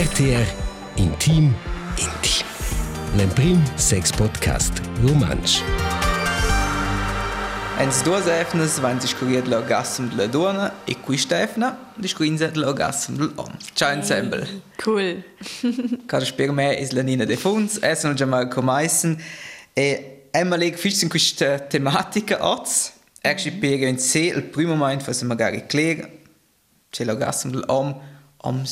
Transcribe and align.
RTR 0.00 0.48
Intim 0.96 1.52
Intim. 1.98 2.46
L'emprim 3.18 3.60
sex 3.76 4.10
podcast 4.10 4.80
romansch. 5.02 5.60
Ens 7.78 8.00
duas 8.02 8.24
efnas 8.26 8.78
van 8.80 8.96
discurir 8.96 9.44
l'orgasm 9.46 10.08
de 10.08 10.16
la 10.16 10.26
dona 10.26 10.72
e 10.86 10.94
quista 10.94 11.42
efna 11.42 11.76
discurinza 11.96 12.48
l'orgasm 12.54 13.18
dell'om. 13.18 13.52
Ciao 13.74 13.92
ensemble. 13.92 14.46
Cool. 14.82 15.22
Cara 16.06 16.24
per 16.34 16.50
me 16.52 16.80
is 16.80 16.92
la 16.92 17.02
Nina 17.02 17.26
de 17.26 17.36
Funz, 17.36 17.76
essen 17.82 18.16
già 18.16 18.26
mal 18.26 18.48
comaissen 18.48 19.18
e 19.74 20.22
Emma 20.30 20.56
leg 20.56 20.78
fix 20.78 21.02
in 21.02 21.10
questa 21.10 21.58
tematica 21.58 22.38
oz. 22.40 22.92
Actually 23.20 23.58
per 23.58 23.86
in 23.86 23.98
sé 23.98 24.32
il 24.34 24.44
primo 24.44 24.76
moment 24.76 25.06
was 25.06 25.20
magari 25.24 25.66
clear 25.66 26.08
c'è 26.88 27.04
l'orgasm 27.04 27.50
dell'om, 27.50 27.88
oms 27.88 28.09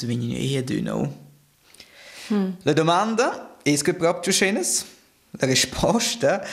vengono 0.07 0.35
eher 0.35 0.63
dünno. 0.63 1.27
Hmm. 2.29 2.51
La 2.63 2.73
domanda 2.73 3.57
è 3.63 3.77
che 3.77 3.95
proprio 3.95 4.33
schenes? 4.33 4.85
La 5.33 5.47
risposta 5.47 6.47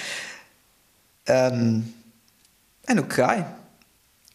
um, 1.27 1.83
è 2.81 2.93
non 2.93 3.07
crai. 3.07 3.43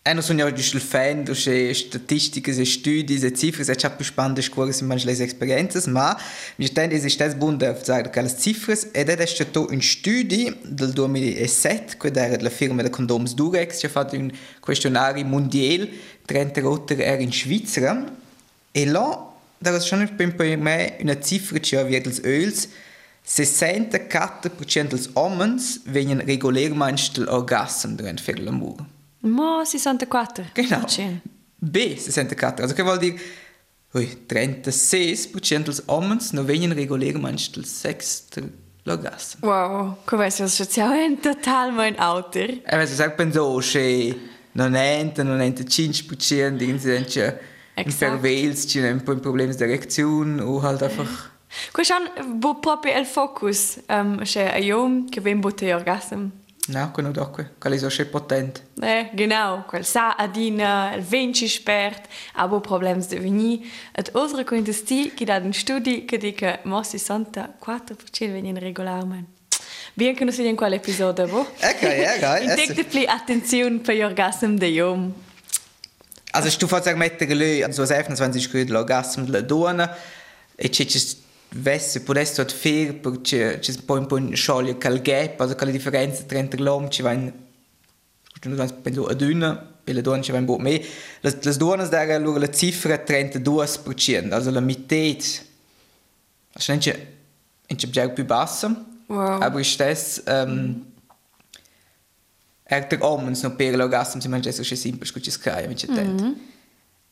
E 0.02 0.14
non 0.14 0.22
sono 0.22 0.50
giusto 0.50 0.76
il 0.76 0.82
fan 0.82 1.24
di 1.24 1.74
statistiche, 1.74 2.54
di 2.54 2.64
studi, 2.64 3.18
di 3.18 3.36
cifre, 3.36 3.70
è 3.70 3.76
già 3.76 3.90
più 3.90 4.02
spannende 4.02 4.40
scuole 4.40 4.74
in 4.80 4.86
manche 4.86 5.10
esperienze, 5.10 5.90
ma 5.90 6.18
mi 6.56 6.64
stende 6.64 6.98
è 6.98 7.08
stesso 7.08 7.36
buono 7.36 7.58
di 7.58 7.66
dire 7.66 8.08
che 8.08 8.22
le 8.22 8.34
cifre 8.34 8.78
ed 8.92 9.10
è 9.10 9.26
stato 9.26 9.66
un 9.68 9.82
studio 9.82 10.56
del 10.62 10.92
2007, 10.92 11.98
che 11.98 12.18
era 12.18 12.40
la 12.40 12.48
firma 12.48 12.82
di 12.82 12.88
Condoms 12.88 13.34
Durex, 13.34 13.78
che 13.78 13.86
ha 13.86 13.90
fatto 13.90 14.16
un 14.16 14.32
questionario 14.58 15.22
mondiale, 15.26 15.90
30 16.24 16.60
rotter 16.62 17.00
era 17.02 17.20
in 17.20 17.30
Svizzera, 17.30 18.02
e 18.72 18.86
là 18.86 19.28
da 19.58 19.72
was 19.72 19.86
schon 19.86 20.08
me 20.16 20.96
una 21.00 21.20
cifra 21.20 21.58
che 21.58 21.76
aveva 21.76 22.00
dels 22.00 22.20
öls 22.24 22.68
64% 23.26 24.88
dels 24.88 25.10
homens 25.12 25.80
venien 25.84 26.20
regulärmente 26.24 27.12
dell'orgasm 27.12 27.94
durante 27.94 28.34
l'amore. 28.36 28.84
Mo 29.20 29.62
64. 29.64 30.50
Genau. 30.54 30.84
B 31.56 31.96
64. 31.96 32.62
Also 32.62 32.74
che 32.74 32.82
vuol 32.82 32.98
dire 32.98 33.20
ui, 33.92 34.24
36% 34.26 35.62
dels 35.64 35.82
homens 35.86 36.32
non 36.32 36.44
venien 36.46 36.72
regulärmente 36.72 37.50
del 37.52 37.66
sex 37.66 38.24
dell'orgasm. 38.34 39.44
Wow, 39.44 39.98
jetzt 40.58 40.76
ja 40.76 40.90
ein 40.90 41.20
total 41.20 41.72
mein 41.72 41.98
Alter. 41.98 42.62
E 42.64 42.86
se 42.86 42.94
sai 42.94 43.12
penso 43.14 43.58
che 43.58 44.18
non 44.52 44.74
è 44.74 45.12
non 45.22 45.40
è 45.40 45.52
5% 47.82 47.84
di 47.84 47.88
incidenza 47.88 48.06
in 48.06 48.20
Verwels, 48.20 48.64
ci 48.66 48.78
hanno 48.78 48.92
un 48.92 49.02
po' 49.02 49.14
problemi 49.16 49.54
di 49.54 49.62
erezione 49.62 50.42
o 50.42 50.60
halt 50.60 50.82
einfach 50.82 51.38
Question, 51.72 52.08
wo 52.40 52.54
proprio 52.60 52.96
il 52.96 53.06
focus 53.06 53.80
um, 53.88 54.22
c'è 54.22 54.52
a 54.54 54.56
io 54.58 55.04
che 55.08 55.20
ven 55.20 55.40
botte 55.40 55.72
orgasm. 55.74 56.28
No, 56.66 56.90
quello 56.92 57.10
d'acqua, 57.10 57.44
quello 57.58 57.74
è 57.74 57.90
so 57.90 58.06
potente. 58.06 58.68
Eh, 58.80 59.10
genau, 59.14 59.64
quel 59.66 59.84
sa 59.84 60.14
adina, 60.14 60.94
il 60.94 61.02
venci 61.02 61.48
spert, 61.48 62.06
aber 62.34 62.60
problems 62.60 63.08
de 63.08 63.18
veni. 63.18 63.68
Et 63.92 64.08
osre 64.12 64.44
contesti 64.44 65.12
che 65.12 65.24
da 65.24 65.38
un 65.38 65.52
studi 65.52 66.04
che 66.04 66.16
dice 66.18 66.60
mo 66.64 66.80
64% 66.80 68.30
venien 68.30 68.56
regolarmente. 68.56 69.38
Bien 69.94 70.14
che 70.14 70.22
non 70.22 70.32
si 70.32 70.46
in 70.46 70.54
quell'episodio, 70.54 71.26
bo? 71.26 71.40
Ok, 71.40 71.82
ok. 71.82 72.42
Intekte 72.42 72.84
pli 72.84 73.04
attenzione 73.04 73.78
per 73.78 73.96
gli 73.96 74.02
orgasm 74.02 74.54
de 74.54 74.66
jom. 74.68 75.12
Also, 76.32 76.94
mettere 76.94 77.34
lui, 77.34 77.62
also, 77.62 77.82
als 77.82 78.20
20 78.20 78.48
Grad 78.48 78.68
l'orgasm 78.68 79.24
della 79.24 79.40
donna, 79.40 79.96
e 80.54 80.68
c'è 80.68 80.84
vesse 81.52 82.02
potesse 82.02 82.34
tot 82.34 82.52
fer 82.52 82.94
perché 82.94 83.58
c'è 83.58 83.72
un 83.74 83.84
po' 83.84 83.94
un 83.94 84.06
po' 84.06 84.34
scioglie 84.34 84.76
quel 84.76 85.00
gap, 85.00 85.40
also 85.40 85.56
quella 85.56 85.72
differenza 85.72 86.22
tra 86.22 86.46
l'uomo 86.58 86.88
ci 86.88 87.02
va 87.02 87.12
in 87.12 87.32
penso 88.82 89.06
a 89.06 89.14
dünna 89.14 89.78
e 89.84 89.92
le 89.92 90.00
donne 90.00 90.22
ci 90.22 90.30
va 90.30 90.38
in 90.38 90.44
po' 90.44 90.58
me. 90.58 90.80
Le, 91.20 91.38
le 91.42 91.56
donne 91.56 91.88
dare 91.88 92.14
allora 92.14 92.38
la 92.38 92.50
cifra 92.50 92.94
32%, 92.94 94.30
also 94.30 94.50
la 94.50 94.60
metà. 94.60 94.94
Also 96.52 96.72
non 96.72 96.80
c'è 96.80 97.06
non 97.66 97.78
già 97.90 98.08
più 98.08 98.24
bassa. 98.24 98.86
Wow. 99.06 99.42
Aber 99.42 99.64
stess 99.64 100.22
ähm 100.26 100.86
er 102.70 102.86
der 102.88 103.02
omens 103.02 103.42
no 103.42 103.50
per 103.50 103.76
l'orgasm 103.76 104.20
si 104.20 104.28
mangia 104.28 104.52
so 104.52 104.62
simpel 104.62 105.06
scu 105.06 105.20
ci 105.20 105.30
scai 105.30 105.66
mi 105.68 105.74
c'è 105.74 105.88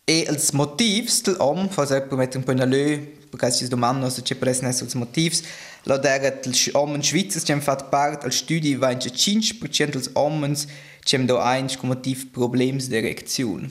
E 0.09 0.25
els 0.25 0.53
motivs 0.53 1.21
del 1.21 1.37
om, 1.39 1.69
fa 1.69 1.85
se 1.85 2.01
per 2.01 2.17
mettere 2.17 2.43
un 2.43 2.57
in 2.57 2.65
lö, 2.67 2.99
perché 3.29 3.51
si 3.51 3.69
domandano 3.69 4.09
se 4.09 4.23
c'è 4.23 4.37
presso 4.37 4.65
els 4.65 4.95
motivs, 4.95 5.43
la 5.83 5.99
dera 5.99 6.31
dels 6.31 6.71
omens 6.73 7.09
schweizers 7.09 7.45
c'è 7.45 7.59
fat 7.61 7.91
part 7.91 8.25
al 8.25 8.33
studi 8.33 8.75
va 8.75 8.91
in 8.91 8.99
5% 8.99 9.91
dels 9.91 10.09
omens 10.15 10.67
c'è 11.05 11.19
do 11.27 11.39
ein 11.39 11.69
motiv 11.83 12.31
problems 12.31 12.89
d'erezione. 12.89 13.69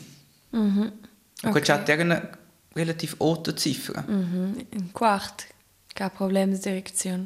Mhm. 0.52 0.92
Okay. 1.44 1.74
Und 1.74 1.86
c'è 1.86 2.02
una 2.02 2.30
relativ 2.74 3.16
alta 3.18 3.54
cifra. 3.56 4.06
Mhm. 4.08 4.68
Un 4.74 4.92
quart, 4.92 5.48
che 5.92 6.08
problems 6.16 6.59
d'erezione. 6.59 7.25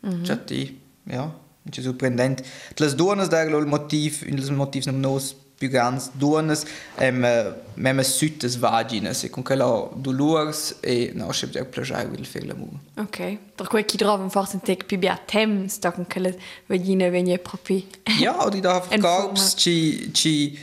Mhm. 0.00 0.22
C'è 0.22 0.44
di, 0.44 0.80
ja, 1.04 1.43
c'è 1.70 1.82
sorprendente. 1.82 2.44
Les 2.76 2.94
donas 2.94 3.28
dera 3.28 3.56
il 3.56 3.66
motiv, 3.66 4.24
il 4.26 4.52
motiv 4.52 4.86
non 4.86 5.00
nos 5.00 5.34
più 5.56 5.68
grandi 5.68 6.04
donas, 6.12 6.64
em 6.98 7.24
mem 7.74 8.02
süttes 8.02 8.56
vaginas 8.56 9.22
e 9.22 9.30
con 9.30 9.42
quella 9.42 9.88
dolores 9.94 10.76
e 10.80 11.12
no 11.14 11.28
c'è 11.28 11.48
già 11.48 11.64
piacere 11.64 12.10
il 12.16 12.26
fer 12.26 12.44
l'amore. 12.44 12.78
Ok, 12.96 13.38
per 13.54 13.68
cui 13.68 13.84
chi 13.84 13.96
trova 13.96 14.28
forse 14.28 14.56
un 14.56 14.62
tec 14.62 14.84
più 14.84 14.98
bia 14.98 15.18
temps, 15.24 15.78
da 15.78 15.92
con 15.92 16.06
quella 16.06 16.30
vagina 16.66 17.08
vegna 17.08 17.38
proprio. 17.38 17.82
Ja, 18.18 18.44
oder 18.44 18.60
da 18.60 18.82
Korps 19.00 19.54
ci 19.56 20.10
ci 20.12 20.58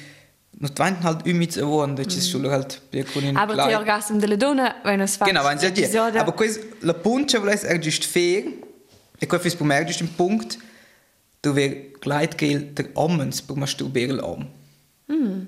non 0.59 0.73
twanten 0.73 1.03
halt 1.03 1.25
a 1.57 1.65
won, 1.65 1.95
das 1.95 2.15
ist 2.15 2.29
schon 2.29 2.47
halt 2.49 2.81
con 3.13 3.23
in 3.23 3.35
Aber 3.35 3.55
der 3.55 3.79
Orgasm 3.79 4.19
della 4.19 4.35
donna, 4.35 4.75
wenn 4.83 5.01
es 5.01 5.15
fa. 5.15 5.25
Genau, 5.25 5.43
wenn 5.43 5.57
sie 5.57 5.71
dir. 5.71 5.89
Aber 6.19 6.33
quis 6.33 6.59
la 6.81 6.93
punta 6.93 7.39
vuole 7.39 7.59
er 7.63 7.79
just 7.79 8.05
fair. 8.05 8.43
E 9.19 9.25
qua 9.25 9.39
fis 9.39 9.55
pomer 9.55 9.85
just 9.85 10.01
un 10.01 10.09
punkt 10.15 10.57
du 11.41 11.53
ver 11.53 11.75
gleitgel 12.01 12.73
der 12.77 12.85
ommens 12.95 13.41
per 13.41 13.55
masturbere 13.55 14.13
l'om. 14.13 14.47
Mm. 15.07 15.47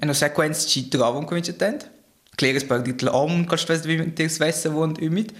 E 0.00 0.06
no 0.06 0.14
sequenz 0.14 0.66
ci 0.66 0.88
trovam 0.88 1.26
come 1.26 1.42
ci 1.42 1.52
tent. 1.52 1.90
Kleres 2.36 2.64
per 2.64 2.82
dit 2.82 3.02
l'om, 3.02 3.46
col 3.46 3.58
stres 3.58 3.86
wie 3.86 3.98
mit 3.98 4.18
dir 4.18 4.30
svessa 4.30 4.70
won 4.70 4.96
umid. 5.02 5.32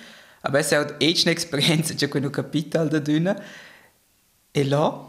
Aber 0.43 0.61
es 0.61 0.73
hat 0.73 0.95
echt 1.01 1.27
eine 1.27 1.33
Experienza, 1.33 1.95
c'è 1.95 2.09
quello 2.09 2.31
capital 2.31 2.89
da 2.89 2.99
dünne. 2.99 3.37
E 4.53 4.63
là, 4.65 5.09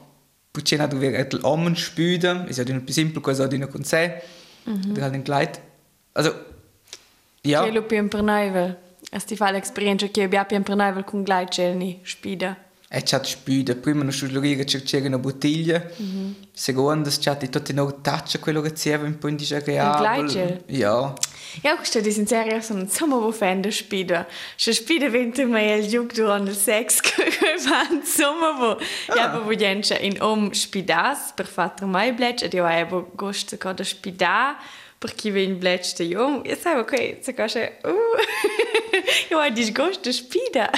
perché 0.52 0.78
na 0.78 0.88
du 0.88 1.00
ver 1.00 1.28
l'om 1.34 1.76
spüden, 1.76 2.48
ist 2.48 2.58
ja 2.58 2.64
dünne 2.64 2.84
simpel 2.88 3.22
cosa 3.22 3.48
dünne 3.48 3.68
sé. 3.84 4.22
Mhm. 4.66 4.94
Der 4.94 5.04
halt 5.04 5.14
ein 5.14 5.24
Kleid. 5.24 5.60
Also 6.14 6.32
ja. 7.44 7.64
Che 7.64 7.72
lo 7.72 7.84
più 7.84 8.08
per 8.08 8.22
noi, 8.22 8.76
es 9.12 9.26
ti 9.26 9.36
fa 9.36 9.52
l'esperienza 9.52 10.08
che 10.08 10.24
abbia 10.24 10.46
più 10.46 10.62
per 10.62 10.76
noi 10.76 11.04
con 11.04 11.24
gleitgelni 11.24 12.02
spida. 12.04 12.56
E 12.92 13.04
c'ha 13.04 13.24
spüda, 13.24 13.76
prima 13.76 14.02
non 14.02 14.12
sciulurire 14.12 14.66
cercare 14.66 15.06
una 15.06 15.20
bottiglia, 15.20 15.78
mm 15.80 16.06
-hmm. 16.06 16.34
seconda 16.52 17.12
c'ha 17.12 17.36
di 17.36 17.48
tutti 17.48 17.72
no 17.72 18.02
taccia 18.02 18.40
quello 18.40 18.62
che 18.62 18.74
c'era 18.74 19.04
un 19.06 19.16
po' 19.20 19.28
indisagreabile. 19.28 20.08
Un 20.08 20.26
gleitgel? 20.26 20.64
Ja. 20.66 21.14
Ja, 21.62 21.76
questo 21.76 22.00
di 22.00 22.12
sincero 22.12 22.62
sono 22.62 22.82
insomma 22.82 23.18
der 23.62 23.72
spida. 23.72 24.28
Se 24.56 24.74
spida 24.74 25.08
vente 25.10 25.46
mai 25.46 25.80
il 25.80 25.88
giug 25.88 26.12
durante 26.14 26.50
il 26.50 26.56
sex 26.56 27.00
che 27.02 27.30
fa 27.60 27.88
insomma 27.92 28.52
wo. 28.58 28.80
Ja, 29.16 29.40
wo 29.40 29.54
jenche 29.54 29.96
in 29.96 30.18
om 30.22 30.52
spidas 30.52 31.32
per 31.36 31.46
fare 31.46 31.86
mai 31.86 32.12
blech 32.12 32.42
ed 32.44 32.54
io 32.54 32.66
avevo 32.66 33.12
gusto 33.16 33.58
con 33.58 33.76
da 33.76 33.84
spida 33.84 34.58
perché 35.00 35.32
ven 35.32 35.58
blech 35.60 35.94
de 35.96 36.08
jom. 36.08 36.42
Io 36.46 36.56
sai 36.62 36.78
ok, 36.80 37.18
se 37.22 37.34
cose 37.34 37.78
uh. 37.84 37.92
Io 39.32 39.40
ho 39.40 39.50
disgusto 39.50 40.12
spida. 40.12 40.70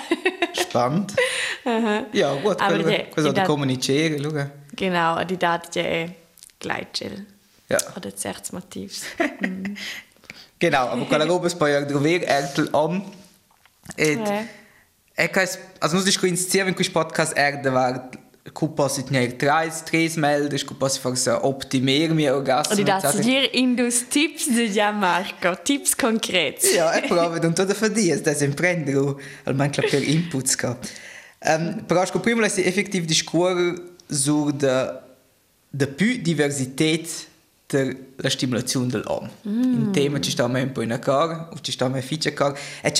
Spannend. 0.54 1.14
Aha. 1.66 2.06
Ja, 2.14 2.34
gut, 2.42 2.60
Aber 2.62 2.78
die- 2.84 3.08
questo 3.10 3.32
die 3.32 3.42
comunicare, 3.44 4.20
luga. 4.20 4.52
Genau, 4.76 5.24
die 5.26 5.38
dat 5.38 5.74
je 5.74 6.10
gleitgel. 6.58 7.26
Ja. 7.68 7.80
Oder 7.98 8.12
certs 8.16 8.52
motivs. 8.52 9.02
Genau, 10.58 10.88
aber 10.90 11.06
quella 11.08 11.26
roba 11.26 11.50
poi 11.58 11.86
dover 11.88 12.22
ertel 12.24 12.68
om. 12.72 13.04
E 13.96 14.12
Eh. 14.12 14.46
e 15.16 15.28
cas 15.30 15.58
also 15.80 15.96
nus 15.96 16.04
disco 16.06 16.26
insieme 16.28 16.70
in 16.70 16.76
questo 16.76 16.94
podcast 16.94 17.34
erde 17.36 17.72
war 17.72 18.10
Kupa 18.54 18.90
sit 18.90 19.12
ne 19.12 19.28
treis 19.38 19.84
tres 19.86 20.16
melde, 20.18 20.58
Kupa 20.66 20.90
si 20.90 21.00
forse 21.00 21.30
optimere 21.30 22.14
mi 22.14 22.28
orgasmo. 22.30 22.76
Und 22.76 22.88
das 22.88 23.20
dir 23.22 23.54
indus 23.54 24.10
tips 24.10 24.48
de 24.48 24.66
ja 24.74 24.92
Marco, 24.92 25.56
tips 25.64 25.96
concrets. 25.96 26.66
Ja, 26.76 26.92
e 26.94 27.08
prova 27.08 27.38
non 27.38 27.54
tutto 27.54 27.74
fa 27.74 27.88
dies, 27.88 28.22
das 28.22 28.42
imprendere 28.42 29.16
almeno 29.44 29.84
per 29.90 30.02
inputs 30.02 30.56
ka. 30.56 30.78
Um, 31.44 31.84
però 31.86 32.06
sco 32.06 32.20
prima 32.20 32.48
si 32.50 32.64
effektiv 32.64 33.06
discuore 33.06 33.76
sur 34.08 34.52
de 34.52 35.00
de 35.72 35.88
più 35.88 36.18
diversität 36.22 37.28
der, 37.72 37.96
la 38.16 38.30
stimolazione 38.30 38.88
dell'uomo. 38.88 39.30
Mm. 39.48 39.74
In 39.74 39.92
tema 39.92 40.20
ci 40.20 40.32
sta 40.32 40.46
un 40.46 40.72
po' 40.74 40.82
in 40.82 40.98
car, 41.02 41.50
o 41.52 41.60
ci 41.62 41.72
sta 41.72 41.86
un 41.86 42.02
fice 42.02 42.34
car. 42.34 42.58
E 42.82 42.92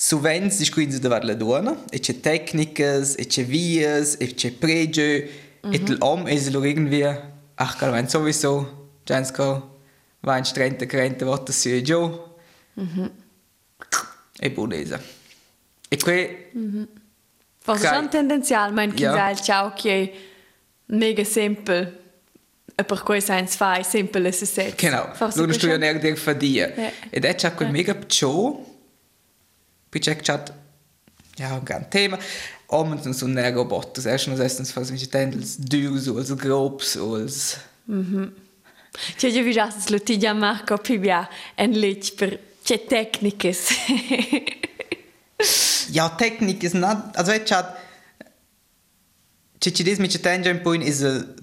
c'ha 0.00 0.16
sovens 0.16 0.56
discuins 0.56 0.98
de 0.98 1.08
var 1.08 1.24
la 1.24 1.34
donna, 1.34 1.76
e 1.90 1.98
c'è 1.98 2.20
tecnicas, 2.20 3.16
e 3.18 3.26
c'è 3.26 3.44
vias, 3.44 4.16
e 4.18 4.34
c'è 4.34 4.50
pregio, 4.50 5.02
mm 5.02 5.70
-hmm. 5.70 5.74
e 5.74 5.94
l'uomo 5.94 6.26
è 6.26 6.50
lo 6.50 6.64
irgendwie, 6.64 7.32
ach, 7.54 7.76
calma, 7.76 8.08
sowieso, 8.08 8.88
Jansko, 9.04 9.78
va 10.20 10.38
in 10.38 10.44
30, 10.44 10.86
40 10.86 11.24
volte 11.24 11.52
su 11.52 11.68
e 11.68 11.82
giù. 11.82 12.00
Mm 12.80 12.86
-hmm. 12.86 13.10
E 14.38 14.50
buonesa. 14.50 15.00
E 15.90 15.96
que... 15.96 16.50
Mm 16.56 16.74
-hmm. 16.74 16.86
Forse 17.62 17.86
sono 17.86 18.08
tendenzial, 18.08 18.72
ma 18.72 18.82
in 18.82 18.94
chi 18.94 19.02
ja. 19.02 19.30
il 19.30 19.40
ciao 19.40 19.72
che 19.74 20.12
mega 20.86 21.24
semplice. 21.24 21.98
E 22.74 22.84
per 22.84 23.02
cui 23.02 23.20
science 23.20 23.54
fai 23.54 23.84
sempre 23.84 24.20
le 24.20 24.32
stesse. 24.32 24.72
Genau. 24.76 25.12
Forse 25.12 25.40
non 25.40 25.52
sto 25.52 25.66
io 25.66 25.76
neanche 25.76 26.00
dir 26.00 26.16
fadia. 26.16 26.72
Yeah. 26.74 26.92
Ed 27.10 27.24
è 27.24 27.34
ciò 27.34 27.54
che 27.54 27.64
yeah. 27.64 27.72
mega 27.72 27.98
ciò. 28.06 28.69
Poi 29.90 30.00
c'è 30.00 30.16
chat 30.16 30.52
ja, 31.36 31.52
un 31.54 31.62
gran 31.62 31.88
tema. 31.88 32.18
Omen 32.66 33.00
sono 33.02 33.14
sono 33.14 33.32
ne 33.34 33.50
robots. 33.50 34.04
Erst 34.04 34.28
noch 34.28 34.38
essen 34.38 34.64
fas 34.64 34.90
mich 34.90 35.08
tendels 35.10 35.56
durs 35.58 36.08
als 36.08 36.34
grobs 36.36 36.96
als. 36.96 37.58
Mhm. 37.84 38.32
C'è 39.16 39.30
già 39.30 39.42
visto 39.42 39.92
lo 39.92 40.00
ti 40.00 40.18
già 40.18 40.32
Marco 40.32 40.76
Pibia 40.78 41.28
en 41.54 41.72
lich 41.72 42.14
per 42.14 42.38
c'è 42.62 42.84
tecniche. 42.84 43.54
ja, 45.90 46.08
Technik 46.10 46.62
ist 46.62 46.74
nicht, 46.74 47.16
also 47.16 47.32
jetzt 47.32 47.52
hat 47.52 47.76
Če 49.60 49.74
ci 49.76 49.84
desmi 49.84 50.08
če 50.08 50.22
tenja 50.24 50.52
in 50.54 50.62
pojn 50.64 50.80
iz 50.88 51.02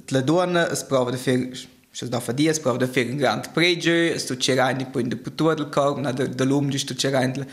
la 0.09 0.21
donna, 0.25 0.63
es 0.73 0.81
prova 0.89 1.11
da 1.13 1.19
fer 1.21 1.51
še 1.93 2.07
da 2.09 2.17
dia, 2.33 2.49
es 2.49 2.57
prova 2.57 2.81
da 2.81 2.87
fer 2.89 3.11
un 3.11 3.19
grand 3.21 3.45
pregio, 3.53 3.93
es 3.93 4.25
tu 4.25 4.33
c'è 4.33 4.55
rein 4.57 4.81
in 4.81 4.89
pojn 4.89 5.11
de 5.11 5.19
putua 5.21 5.53
del 5.53 5.69
corp, 5.69 5.99
na 6.01 6.11
da 6.11 6.45
l'um 6.45 6.71
giusto 6.73 6.95
c'è 6.95 7.11
rein 7.13 7.45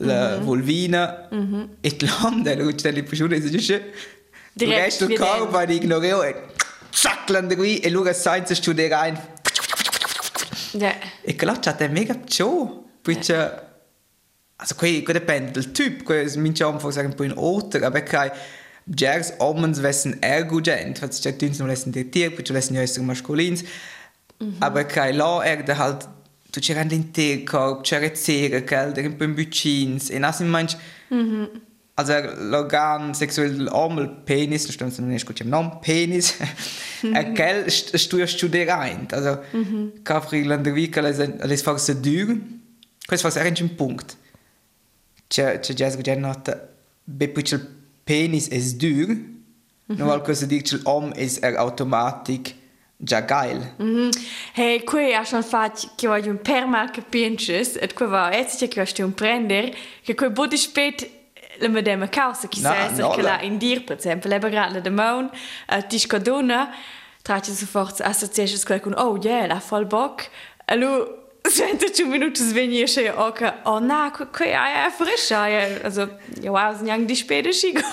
-hmm. 0.00 0.42
volvina, 0.44 1.28
mm 1.30 1.38
-hmm. 1.38 1.68
et 1.80 2.02
l'onda, 2.02 2.54
la 2.54 2.62
ruccia 2.62 2.90
delle 2.90 3.02
puscione, 3.02 3.36
es 3.36 3.50
giusto, 3.50 3.74
il 4.56 4.68
resto 4.68 5.06
del 5.06 5.18
corp 5.18 5.50
va 5.50 5.64
di 5.64 5.76
ignoreo, 5.76 6.22
e 6.22 6.34
zack, 6.90 7.30
l'anda 7.30 7.54
qui, 7.54 7.78
e 7.78 7.90
lura 7.90 8.12
senza 8.12 8.54
studiare 8.54 8.88
rein. 8.88 9.18
Yeah. 10.72 10.96
E 11.22 11.34
che 11.36 11.44
là 11.44 11.58
c'è 11.58 11.88
mega 11.88 12.18
ciò, 12.24 12.82
poi 13.00 13.18
c'è... 13.18 13.34
Yeah. 13.34 13.72
Also, 14.56 14.76
qui, 14.76 15.02
qui 15.02 15.12
dipende 15.12 15.50
dal 15.50 15.72
typ, 15.72 16.04
qui 16.04 16.28
sminciamo 16.28 16.78
forse 16.78 17.00
un 17.00 17.14
po' 17.14 17.24
in 17.24 17.32
otter, 17.34 17.82
aber 17.82 18.02
kai 18.02 18.30
Jers 18.86 19.32
omens 19.38 19.80
vessen 19.80 20.22
ergugent, 20.22 21.00
was 21.02 21.24
ich 21.24 21.36
dünns 21.38 21.58
no 21.58 21.66
lessen 21.66 21.92
der 21.92 22.10
Tier, 22.10 22.30
put 22.30 22.48
lessen 22.50 22.74
ja 22.74 23.02
maskulins, 23.02 23.62
mm 23.62 23.66
-hmm. 24.38 24.52
aber 24.60 24.84
kai 24.84 25.12
la 25.12 25.42
er 25.42 25.64
de 25.64 25.74
halt 25.74 26.08
tu 26.54 26.60
ci 26.60 26.72
rende 26.72 26.94
in 26.94 27.10
te 27.10 27.42
corp, 27.42 27.82
ci 27.84 27.96
rezzere, 27.98 28.62
kel, 28.62 28.92
der 28.92 29.04
in 29.04 29.34
bucins, 29.34 30.08
e 30.08 30.18
nasin 30.18 30.48
manch, 30.48 30.76
mm 31.10 31.18
-hmm. 31.18 31.48
also 31.94 32.12
l'organ 32.48 33.12
sexuell 33.12 33.60
il 33.60 34.22
penis, 34.24 34.78
non 34.78 34.90
sto 34.90 35.02
non 35.02 35.10
esco 35.10 35.32
nom, 35.44 35.80
penis, 35.80 36.36
er 37.02 37.32
kel 37.32 37.68
stu 37.68 38.24
studereint, 38.26 39.12
also 39.12 39.42
mm 39.52 39.62
-hmm. 39.62 40.02
kafri 40.02 40.44
landervica 40.44 41.00
les 41.00 41.62
forse 41.62 42.00
dur, 42.00 42.36
questo 43.04 43.28
forse 43.28 43.40
era 43.40 43.52
un 43.60 43.74
punct. 43.74 44.16
C'è 45.26 45.58
c'è 45.58 45.74
già 45.74 45.90
sguggenata, 45.90 46.68
be 47.04 47.28
put 47.28 47.60
penis 48.04 48.48
dur, 48.76 49.08
mm 49.08 49.34
-hmm. 49.88 49.96
no 49.96 50.04
qualcosa 50.04 50.46
dice 50.46 50.78
l'om 50.84 51.12
es 51.16 51.38
er 51.40 51.56
automatic 51.56 52.54
già 52.96 53.24
geil. 53.24 53.74
Mm 53.82 53.96
-hmm. 53.96 54.10
Hey 54.54 54.84
qui 54.84 55.14
ha 55.14 55.24
schon 55.24 55.42
fatto 55.42 55.88
che 55.96 56.06
voglio 56.06 56.30
un 56.30 56.40
per 56.40 56.66
marca 56.66 57.02
pinches 57.08 57.76
et 57.76 57.94
qui 57.94 58.06
va 58.06 58.30
etche 58.30 58.68
che 58.68 58.84
sto 58.86 59.04
un 59.04 59.14
prender 59.14 59.74
che 60.02 60.14
qui 60.14 60.30
body 60.30 60.56
spät 60.56 61.10
le 61.58 61.68
me 61.68 61.82
dem 61.82 62.08
causa 62.08 62.48
chi 62.48 62.60
sa 62.60 62.74
essere 62.76 63.14
che 63.14 63.22
la 63.22 63.40
in 63.40 63.58
dir 63.58 63.84
per 63.84 63.96
esempio 63.96 64.28
le 64.30 64.38
grande 64.38 64.80
de 64.80 64.90
mon 64.90 65.30
uh, 65.68 65.86
ti 65.86 65.98
scodona 65.98 66.74
tratti 67.22 67.52
sofort 67.52 68.00
associations 68.00 68.64
quel 68.64 68.80
con 68.80 68.94
oh 68.96 69.18
yeah 69.22 69.46
la 69.46 69.60
voll 69.68 69.86
bock 69.86 70.30
allo 70.66 71.22
Sente 71.46 71.92
zu 71.94 72.06
Minutes 72.06 72.54
wenn 72.54 72.88
se 72.88 73.10
oka 73.10 73.60
oh 73.64 73.78
na 73.78 74.10
okay, 74.18 74.52
è 74.52 74.90
fresca 74.90 75.42
also 75.82 76.08
ja, 76.40 76.74
sind 76.74 76.88
ja 76.88 76.96
die 76.96 77.16
späte 77.16 77.52
Ski. 77.52 77.74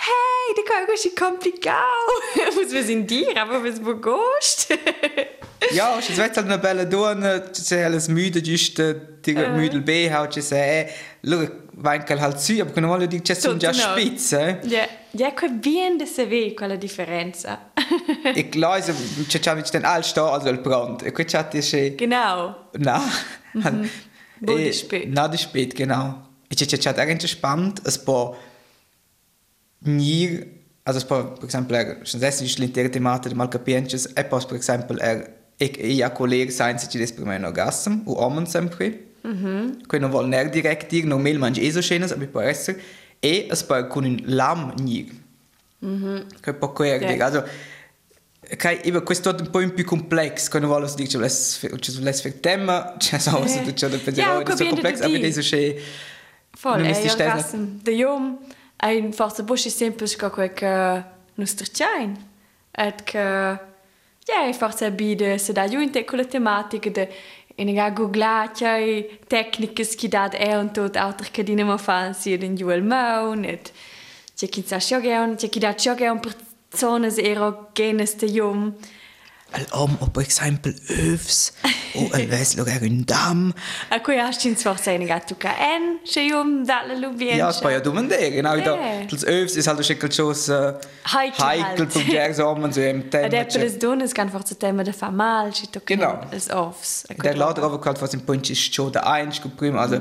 ja, 0.00 0.06
hey, 0.06 0.54
die 0.56 0.62
kann 0.64 0.86
ich 0.94 1.16
kompliziert. 1.16 2.56
Was 2.56 2.72
wir 2.72 2.82
sind 2.82 3.10
dir, 3.10 3.36
aber 3.40 3.62
was 3.62 3.84
wo 3.84 3.94
gehoscht? 3.96 4.68
ja, 5.72 5.98
es 5.98 6.16
wird 6.16 6.36
halt 6.36 6.38
eine 6.38 6.58
belle 6.58 6.86
Dorne, 6.86 7.50
c'è 7.52 7.84
alles 7.84 8.08
müde, 8.08 8.42
giusto, 8.42 8.94
die 9.24 9.36
uh. 9.36 9.50
müde 9.50 9.80
B, 9.80 10.12
haut 10.12 10.32
ci 10.32 10.40
sei, 10.40 10.88
schau, 11.22 11.46
Weinkel 11.72 12.20
halt 12.20 12.40
zu, 12.40 12.60
aber 12.60 12.82
voglio 12.82 13.06
dire 13.06 13.22
c'è 13.22 13.34
sono 13.34 13.56
già 13.56 13.72
spizze. 13.72 14.60
Ja, 14.64 14.86
ja, 15.12 15.32
che 15.32 15.48
bien 15.48 15.96
de 15.96 16.06
se 16.06 16.26
vede 16.26 16.54
quella 16.54 16.76
differenza. 16.76 17.70
e 18.34 18.48
claro, 18.48 18.82
c'è 19.26 19.38
già 19.38 19.54
den 19.54 19.84
all 19.84 20.02
sta 20.02 20.32
also 20.32 20.52
brand. 20.58 21.10
Qui 21.12 21.24
c'è 21.24 21.48
c'è 21.48 21.94
Genau. 21.94 22.68
Na. 22.72 23.02
Mhm. 23.52 23.88
Wurde 24.40 24.72
spät. 24.72 25.06
Na, 25.08 25.28
di 25.28 25.36
spät, 25.36 25.74
genau. 25.74 26.28
E 26.48 26.54
c'è 26.54 26.66
c'è 26.66 26.94
eigentlich 26.96 27.30
spannend, 27.30 27.80
es 27.84 27.98
paar 27.98 28.34
nie 29.80 30.46
also 30.84 30.98
es 30.98 31.04
per 31.04 31.36
esempio 31.46 31.76
er 31.76 32.04
schon 32.04 32.20
selbst 32.20 32.40
nicht 32.40 32.58
l'intera 32.58 32.88
temata 32.88 33.28
di 33.28 33.34
malcapiences 33.34 34.10
e 34.14 34.24
poi 34.24 34.44
per 34.46 34.58
esempio 34.58 34.96
er 34.98 35.40
e 35.60 35.92
ja 35.92 36.10
collega 36.10 36.50
sein 36.50 36.78
se 36.78 36.88
ci 36.88 36.98
des 36.98 37.12
per 37.12 37.24
me 37.24 37.36
un 37.36 37.44
orgasm 37.44 38.00
o 38.06 38.14
ommen 38.14 38.46
sempre. 38.46 39.08
Mm-hmm. 39.26 39.86
Quindi 39.86 39.98
non 39.98 40.10
vuol 40.10 40.28
neanche 40.28 40.50
direct 40.50 40.88
dire, 40.88 41.06
non 41.06 41.20
mi 41.20 41.36
mangi 41.36 41.66
eso 41.66 41.82
scenas, 41.82 42.12
aber 42.12 42.28
può 42.28 42.40
essere, 42.40 42.80
e 43.20 43.46
es 43.50 43.62
può 43.62 43.86
con 43.86 44.04
un 44.04 44.22
lam 44.24 44.72
nir. 44.78 45.06
Mm-hmm. 45.84 46.28
Che 46.40 46.54
può 46.54 46.72
coer 46.72 46.98
dire, 46.98 47.22
also, 47.22 47.44
Kai, 48.56 48.80
eben, 48.82 49.04
questo 49.04 49.36
è 49.36 49.40
un 49.40 49.50
po' 49.50 49.60
più 49.68 49.84
complesso, 49.84 50.48
quando 50.50 50.66
vuole 50.66 50.90
dire, 50.96 51.08
cioè, 51.08 51.28
ci 51.28 51.92
vuole 51.92 52.12
fare 52.14 52.40
tema, 52.40 52.94
cioè, 52.98 53.20
so, 53.20 53.46
se 53.46 53.62
tu 53.62 53.72
c'è 53.74 53.88
da 53.88 53.98
pensare, 53.98 54.42
è 54.42 54.56
so 54.56 54.66
complesso, 54.66 55.04
aber 55.04 55.16
adesso 55.16 55.40
c'è... 55.40 55.76
Voll, 56.60 56.84
e 56.84 56.90
io 56.90 57.16
rassem, 57.16 57.78
de 57.82 57.92
jom, 57.92 58.38
ein 58.82 59.12
forse 59.12 59.42
busch 59.42 59.66
è 59.66 59.70
semplice 59.70 60.16
che 60.16 60.30
quel 60.30 60.52
che 60.52 61.04
nostro 61.34 61.66
chain, 61.70 62.16
et 62.72 63.02
che, 63.02 63.18
ja, 63.18 64.52
forse 64.52 64.90
bide, 64.92 65.38
se 65.38 65.52
da 65.52 65.68
giunte 65.68 66.04
con 66.04 66.18
la 66.18 66.24
tematica 66.24 66.90
de 66.90 67.08
in 67.60 67.74
ga 67.74 67.90
googlatja 67.90 68.78
tecniches 69.28 69.94
ki 69.96 70.08
dat 70.08 70.34
e 70.34 70.56
un 70.56 70.70
tot 70.72 70.96
alter 70.96 71.30
che 71.30 71.42
di 71.42 71.54
ma 71.62 71.76
fan 71.76 72.14
si 72.14 72.36
den 72.38 72.56
juel 72.56 72.82
maun 72.82 73.44
et 73.44 73.72
c'è 74.34 74.48
chi 74.48 74.62
sa 74.66 74.78
scioghe 74.78 75.34
c'è 75.36 75.48
chi 75.48 75.58
dat 75.58 75.78
scioghe 75.78 76.08
un 76.08 76.20
personas 76.20 77.18
erogenes 77.18 78.16
de 78.16 78.28
jum 78.28 78.74
L'om 79.58 79.96
o 80.00 80.06
per 80.06 80.22
esempio 80.22 80.72
övs 80.88 81.52
o 81.94 82.04
el 82.14 82.28
ves 82.30 82.54
lo 82.56 82.64
er 82.64 82.82
un 82.82 83.04
dam. 83.04 83.52
A 83.90 83.98
cui 83.98 84.16
hast 84.20 84.44
in 84.44 84.56
zwar 84.56 84.78
seine 84.78 85.06
gatto 85.06 85.34
ka 85.34 85.50
en, 85.50 85.98
che 86.04 86.20
io 86.20 86.44
da 86.64 86.82
la 86.86 86.94
lubien. 86.94 87.36
Ja, 87.36 87.52
poi 87.60 87.72
ja 87.72 87.80
domande, 87.80 88.16
genau 88.30 88.56
da. 88.60 88.78
Das 89.10 89.24
övs 89.24 89.56
ist 89.56 89.66
halt 89.66 89.84
schickel 89.84 90.08
chos 90.08 90.48
heikel 91.04 91.88
zum 91.88 92.06
der 92.06 92.32
so 92.32 92.54
man 92.54 92.72
so 92.72 92.80
im 92.80 93.10
Thema. 93.10 93.28
Der 93.28 93.44
per 93.44 93.70
don 93.70 94.00
ist 94.00 94.18
einfach 94.18 94.44
zu 94.44 94.56
Thema 94.56 94.84
der 94.84 94.94
formal, 94.94 95.52
ci 95.52 95.66
tocca. 95.66 95.94
Genau. 95.94 96.20
Es 96.30 96.48
offs. 96.50 97.04
Der 97.22 97.36
lader 97.36 97.64
aber 97.64 97.80
gerade 97.80 98.00
was 98.00 98.14
im 98.14 98.20
Punch 98.20 98.50
ist 98.50 98.72
schon 98.74 98.92
der 98.92 99.06
eins 99.06 99.42
geprim, 99.42 99.76
also 99.76 100.00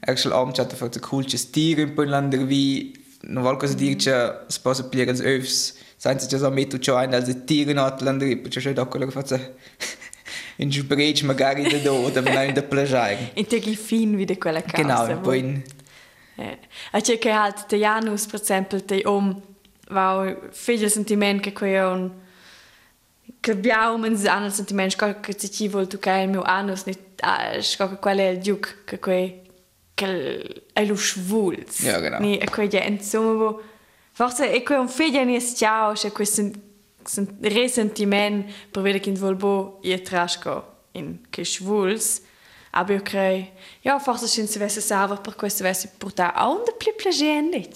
actual 0.00 0.34
Abend 0.34 0.58
hat 0.58 0.72
der 0.72 1.02
coolches 1.02 1.52
Tier 1.52 1.78
in 1.78 1.94
Poland 1.94 2.32
wie 2.48 2.94
no 3.22 3.42
qualcosa 3.42 3.74
dice 3.74 4.46
sposa 4.48 4.82
pliega 4.84 5.10
als 5.10 5.20
övs 5.20 5.74
senza 5.96 6.26
già 6.26 6.50
metto 6.50 6.78
ciò 6.78 7.02
in 7.02 7.14
alze 7.14 7.44
tiri 7.44 7.72
not 7.72 8.00
landri 8.02 8.36
perché 8.36 8.60
c'è 8.60 8.72
da 8.72 8.84
quello 8.84 9.06
che 9.06 9.12
faccio 9.12 9.54
in 10.56 10.70
sbrech 10.70 11.22
magari 11.22 11.68
da 11.68 11.78
do 11.78 12.10
da 12.10 12.20
non 12.20 12.52
da 12.52 12.62
plagiare 12.62 13.30
in 13.34 13.46
te 13.46 13.60
fin 13.74 14.14
wie 14.14 14.24
de 14.24 14.38
quella 14.38 14.62
casa 14.62 15.06
genau 15.06 15.20
poi 15.20 15.38
in 15.38 15.62
eh 16.36 16.58
a 16.92 17.00
c'è 17.00 17.18
che 17.18 17.30
halt 17.30 17.66
te 17.66 17.76
Janus 17.76 18.26
per 18.26 18.40
esempio 18.40 18.82
te 18.82 19.02
om 19.04 19.40
wow 19.88 20.50
figlio 20.50 20.88
sentiment 20.88 21.40
che 21.40 21.52
qui 21.52 21.76
un 21.78 22.12
che 23.40 23.52
abbiamo 23.52 24.06
un 24.06 24.26
anno 24.26 24.50
sentiment 24.50 25.20
che 25.20 25.36
ci 25.36 25.50
ci 25.50 25.68
vuol 25.68 25.86
che 25.86 26.10
il 26.10 26.28
mio 26.28 26.42
anus 26.42 26.84
scocco 27.60 27.96
qual 27.96 28.18
è 28.18 28.28
il 28.28 28.38
duke 28.38 28.82
che 28.84 28.98
qui 28.98 29.40
che 29.94 30.64
è 30.72 30.84
lo 30.84 30.94
schwuls 30.96 31.80
ja 31.80 32.00
genau. 32.00 32.20
Ni 32.20 32.38
e 32.38 32.50
qui 32.50 32.68
è 32.68 32.86
insomma 32.86 33.56
Forse 34.16 34.50
è 34.50 34.62
quel 34.62 34.78
un 34.78 34.88
figlio 34.88 35.22
ne 35.24 35.38
stiao, 35.40 35.92
c'è 35.92 36.10
questo 36.10 36.50
resentiment 37.42 38.50
per 38.70 38.80
vedere 38.80 38.98
che 38.98 39.12
vuol 39.12 39.36
bo 39.36 39.78
ie 39.82 40.00
trasco 40.00 40.84
in 40.92 41.18
che 41.28 41.44
schwuls. 41.44 42.22
Aber 42.70 42.96
io 42.96 43.02
credo, 43.02 43.50
ja, 43.82 43.98
forse 43.98 44.26
se 44.26 44.46
si 44.46 44.58
vesse 44.58 44.80
salva 44.80 45.16
per 45.16 45.34
questo 45.34 45.64
vesse 45.64 45.92
portare 45.98 46.32
a 46.34 46.48
un 46.48 46.62
più 46.78 46.94
piacere. 46.96 47.68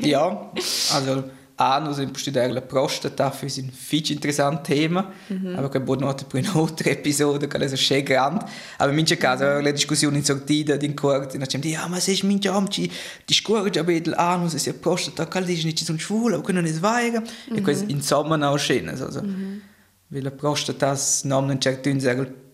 ja, 0.00 0.50
also 0.92 1.30
Anus 1.60 1.98
im 1.98 2.14
studiare 2.14 2.52
la 2.52 2.60
prostata 2.60 3.32
für 3.32 3.46
ein 3.46 3.72
viel 3.72 4.08
interessantes 4.12 4.62
Thema, 4.62 5.12
mhm. 5.28 5.56
aber 5.56 5.68
che 5.68 5.80
buon 5.80 5.98
notte 5.98 6.24
per 6.24 6.40
un'altra 6.40 6.90
episodio 6.90 7.48
che 7.48 7.58
è 7.58 7.76
schön 7.76 8.04
grande. 8.04 8.44
Aber 8.78 8.90
in 8.90 8.94
minche 8.94 9.16
caso 9.16 9.44
la 9.60 9.72
discussione 9.72 10.18
in 10.18 10.24
sortita 10.24 10.74
in 10.74 10.94
corte, 10.94 11.36
e 11.36 11.40
diciamo 11.40 11.64
ja, 11.64 11.88
ma 11.88 11.98
se 11.98 12.12
ich 12.12 12.22
minche 12.22 12.48
amci 12.48 12.88
di 13.24 13.34
scorge 13.34 13.80
aber 13.80 13.92
il 13.92 14.14
anus 14.16 14.54
e 14.54 14.58
se 14.58 14.74
prostata 14.74 15.26
che 15.26 15.44
dici 15.44 15.64
nicht 15.64 15.84
so 15.84 15.98
schwul, 15.98 16.34
aber 16.34 16.44
können 16.44 16.64
es 16.64 16.80
weiger. 16.80 17.22
Mhm. 17.50 17.56
E 17.56 17.60
questo 17.60 17.90
in 17.90 18.02
sommer 18.02 18.40
auch 18.48 18.58
schön, 18.58 18.88
also. 18.88 19.20
Mhm. 19.20 19.62
Weil 20.10 20.22
la 20.22 20.30
prostata 20.30 20.96
non 21.24 21.50
un 21.50 21.60
certo 21.60 21.90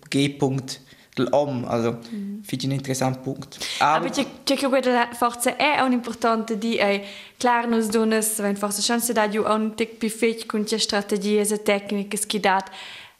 G-Punkt 0.08 0.80
dell'om, 1.16 1.64
also 1.64 1.92
mm. 1.92 2.42
finde 2.42 2.64
ich 2.64 2.64
einen 2.64 2.78
interessanten 2.78 3.23
Punkt. 3.23 3.59
Aber, 3.78 4.06
Aber 4.06 4.11
c'è 4.11 4.26
che 4.44 4.68
quella 4.68 5.09
forza 5.12 5.56
è 5.56 5.80
un 5.80 5.92
importante 5.92 6.59
di 6.59 6.76
è 6.76 7.04
klar 7.38 7.66
nos 7.66 7.88
donas 7.88 8.38
wenn 8.38 8.56
forza 8.56 8.83
chance 8.83 9.12
da 9.12 9.28
ju 9.28 9.44
un 9.44 9.75
tic 9.75 9.97
più 9.97 10.09
fech 10.09 10.47
con 10.47 10.64
c'è 10.64 10.78
strategie 10.78 11.40
e 11.40 11.62
tecniche 11.62 12.18
che 12.26 12.40
dat 12.40 12.71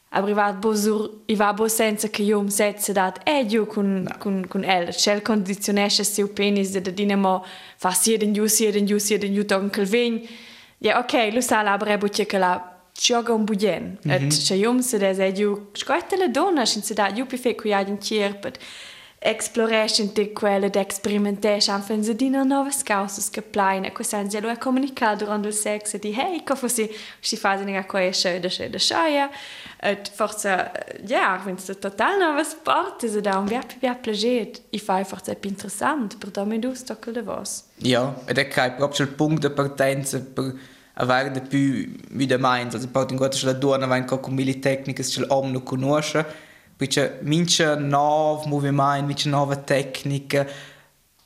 aber 0.09 0.29
ich 0.29 0.35
war 0.35 0.53
bo 0.53 0.73
sur 0.73 1.09
i 1.27 1.35
va 1.35 1.53
bo 1.53 1.67
senza 1.67 2.07
che 2.07 2.23
io 2.23 2.39
umsetze 2.39 2.93
dat 2.93 3.19
e 3.23 3.45
ju 3.45 3.65
con 3.65 4.03
no. 4.03 4.15
con 4.17 4.47
con 4.47 4.63
el 4.63 4.93
cel 4.93 5.21
conditionesce 5.21 6.03
seu 6.03 6.27
penis 6.27 6.71
de 6.71 6.93
dinamo 6.93 7.45
fa 7.77 7.91
sia 7.91 8.17
den 8.17 8.33
ju 8.33 8.47
sia 8.47 8.71
den 8.71 8.85
ju 8.85 8.99
sia 8.99 9.17
den 9.17 9.33
ju 9.33 9.43
don 9.43 9.69
kelvin 9.69 10.21
ja 10.79 10.99
ok 10.99 11.33
lo 11.33 11.41
sa 11.41 11.61
la 11.61 11.77
brebo 11.77 12.07
che 12.07 12.37
la 12.37 12.74
Joga 12.95 13.33
un 13.35 13.45
bujen. 13.45 13.95
Et 14.07 14.31
še 14.31 14.55
jom 14.61 14.81
se 14.83 14.99
da 15.01 15.11
se 15.15 15.27
ju 15.35 15.55
škojtele 15.75 16.29
donaš 16.31 16.77
in 16.79 16.83
se 16.83 16.95
da 16.95 17.09
ju 17.11 17.25
pife 17.27 17.55
kujadin 17.59 17.97
kjerpet. 17.99 18.59
Exploration 19.25 20.11
de 20.13 20.27
quelle 20.37 20.69
d'experimentation 20.69 21.73
anfen 21.73 22.03
se 22.03 22.13
dina 22.13 22.43
nova 22.43 22.69
scausas 22.69 23.31
che 23.31 23.41
plaina 23.41 23.89
che 23.89 24.03
san 24.03 24.29
zelo 24.29 24.49
è 24.49 24.57
comunicato 24.57 25.25
rondo 25.25 25.47
il 25.47 25.53
sex 25.53 25.95
e 25.95 25.99
di 25.99 26.13
hey 26.13 26.43
che 26.43 26.55
fosse 26.55 26.91
si 27.19 27.35
fa 27.35 27.57
zena 27.57 27.83
che 27.85 28.07
è 28.07 28.11
schöne 28.11 28.49
schöne 28.49 28.77
schöne 28.77 29.29
et 29.81 30.11
forza 30.13 30.71
ja 31.07 31.41
wenn 31.43 31.55
es 31.55 31.65
total 31.79 32.19
nova 32.19 32.43
sport 32.43 33.07
se 33.07 33.21
da 33.21 33.39
un 33.39 33.47
verpi 33.47 33.77
via 33.79 33.95
plaget 33.95 34.61
i 34.69 34.79
fa 34.79 35.03
forza 35.03 35.31
è 35.31 35.37
interessant 35.41 36.17
per 36.17 36.29
da 36.29 36.43
me 36.43 36.59
du 36.59 36.75
stockel 36.75 37.13
de 37.13 37.23
vos 37.23 37.63
ja 37.77 38.13
ed 38.27 38.37
è 38.37 38.47
kai 38.47 38.75
proprio 38.75 39.07
il 39.07 39.11
punto 39.13 39.47
di 39.47 39.53
partenza 39.55 40.19
per 40.19 40.53
avere 40.95 41.31
di 41.31 41.41
più 41.41 41.91
vida 42.11 42.37
mai 42.37 42.63
also 42.63 42.87
poi 42.87 43.05
in 43.09 43.17
quanto 43.17 43.37
la 43.45 43.53
donna 43.53 43.85
va 43.85 43.97
in 43.97 44.05
con 44.05 44.33
mille 44.33 44.59
tecniche 44.59 45.03
se 45.03 45.25
l'uomo 45.25 45.61
conosce 45.61 46.25
perché 46.75 47.19
mince 47.21 47.75
nuove 47.75 48.47
movimenti 48.47 49.05
mince 49.05 49.29
nuove 49.29 49.63
tecniche 49.63 50.49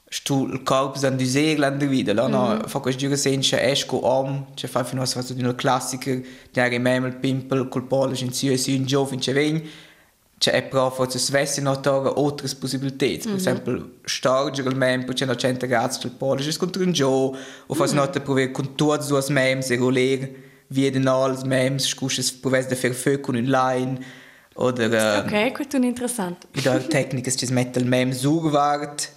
stu 0.08 0.48
il 0.48 0.64
corpo 0.64 0.98
san 0.98 1.16
di 1.16 1.28
segla 1.28 1.68
in 1.68 1.88
vita 1.88 2.14
no 2.14 2.28
no 2.28 2.62
fa 2.66 2.80
questo 2.80 3.02
giro 3.02 3.16
senza 3.16 3.62
esco 3.62 3.98
om 4.08 4.54
c'è 4.56 4.68
fa 4.68 4.84
fino 4.84 5.04
a 5.04 5.06
fatto 5.06 5.34
di 5.34 5.44
una 5.44 5.54
classica 5.54 6.12
di 6.12 6.60
agri 6.60 6.80
memel 6.80 7.16
pimpel 7.16 7.68
col 7.68 7.86
pollice 7.86 8.26
in 8.26 8.34
si 8.34 8.52
e 8.52 8.58
si 8.58 8.74
in 8.74 8.86
giovane 8.86 9.18
c'è 9.18 9.34
vegni 9.34 9.70
c'è 10.39 10.53
è 10.53 10.63
però 10.63 10.89
forse 10.89 11.19
svessi 11.19 11.62
notare 11.62 12.13
altre 12.15 12.48
possibilità 12.58 13.05
per 13.05 13.36
esempio 13.36 13.98
stargere 14.05 14.69
il 14.69 14.75
membro 14.77 15.13
c'è 15.13 15.25
una 15.25 15.36
cento 15.36 15.67
gradi 15.67 15.98
del 16.01 16.12
pollice 16.12 16.58
contro 16.58 16.81
un 16.81 16.93
gio 16.93 17.36
o 17.67 17.74
forse 17.74 17.93
mm. 17.93 17.98
notte 17.98 18.22
provare 18.22 18.51
con 18.51 18.74
tutti 18.74 19.05
due 19.08 19.24
membri 19.29 19.74
e 19.74 19.77
roller 19.77 20.29
wie 20.67 20.89
den 20.89 21.08
als 21.08 21.43
membri 21.43 21.84
scusi 21.84 22.24
provare 22.39 22.67
da 22.67 22.75
fare 22.75 22.93
fuoco 22.93 23.19
con 23.19 23.36
un 23.36 23.43
line 23.43 24.00
oder 24.55 25.25
ok 25.25 25.51
questo 25.51 25.75
è 25.75 25.86
interessante 25.86 26.48
da 26.63 26.79
tecniche 26.79 27.31
ci 27.36 27.51
mette 27.51 27.79
il 27.79 27.86
mem 27.86 28.12
surwart 28.12 29.12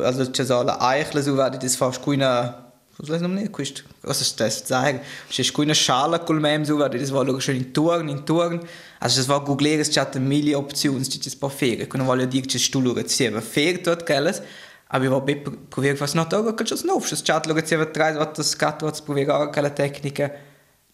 also 0.00 0.30
c'è 0.30 0.44
so 0.44 0.62
la 0.62 0.78
eichle 0.80 1.22
surwart 1.22 1.60
das 1.60 1.74
fast 1.74 2.00
keine 2.04 2.64
was 2.98 3.10
weiß 3.10 3.16
ich 3.16 3.22
noch 3.22 3.34
nicht, 3.34 3.52
quist, 3.52 3.84
was 4.02 4.20
ist 4.22 4.40
das 4.40 4.62
zu 4.62 4.68
sagen? 4.68 5.00
Es 5.28 5.38
ist 5.38 5.54
keine 5.54 5.74
Schale 5.74 6.18
col 6.18 6.40
mem 6.40 6.64
so, 6.64 6.78
das 6.78 7.12
war 7.12 7.40
schon 7.40 7.56
in 7.56 7.74
Turn, 7.74 8.08
in 8.08 8.24
Turn. 8.24 8.60
Also 9.00 9.20
das 9.20 9.28
war 9.28 9.44
Google, 9.44 9.80
es 9.80 9.96
hat 9.96 10.14
mille 10.16 10.56
das 10.60 11.36
paar 11.36 11.50
fehlen. 11.50 11.88
Können 11.88 12.06
wir 12.06 12.26
dire 12.26 12.46
che 12.46 12.58
stu 12.58 12.80
loro 12.80 13.02
zieva 13.02 13.40
fehlt 13.40 13.86
dort 13.86 14.06
gelles. 14.06 14.42
Aber 14.88 15.04
ich 15.04 15.10
bei 15.10 15.42
probiert 15.68 16.00
was 16.00 16.14
noch 16.14 16.28
da, 16.28 16.40
kannst 16.42 16.70
du 16.70 16.76
das 16.76 16.84
noch. 16.84 17.08
Das 17.08 17.22
chat 17.22 17.46
drei, 17.46 18.16
was 18.16 18.32
das 18.34 18.56
gat 18.56 18.82
was 18.82 19.02
probiert 19.02 19.30
auch 19.30 19.50
keine 19.50 19.74
Techniken. 19.74 20.30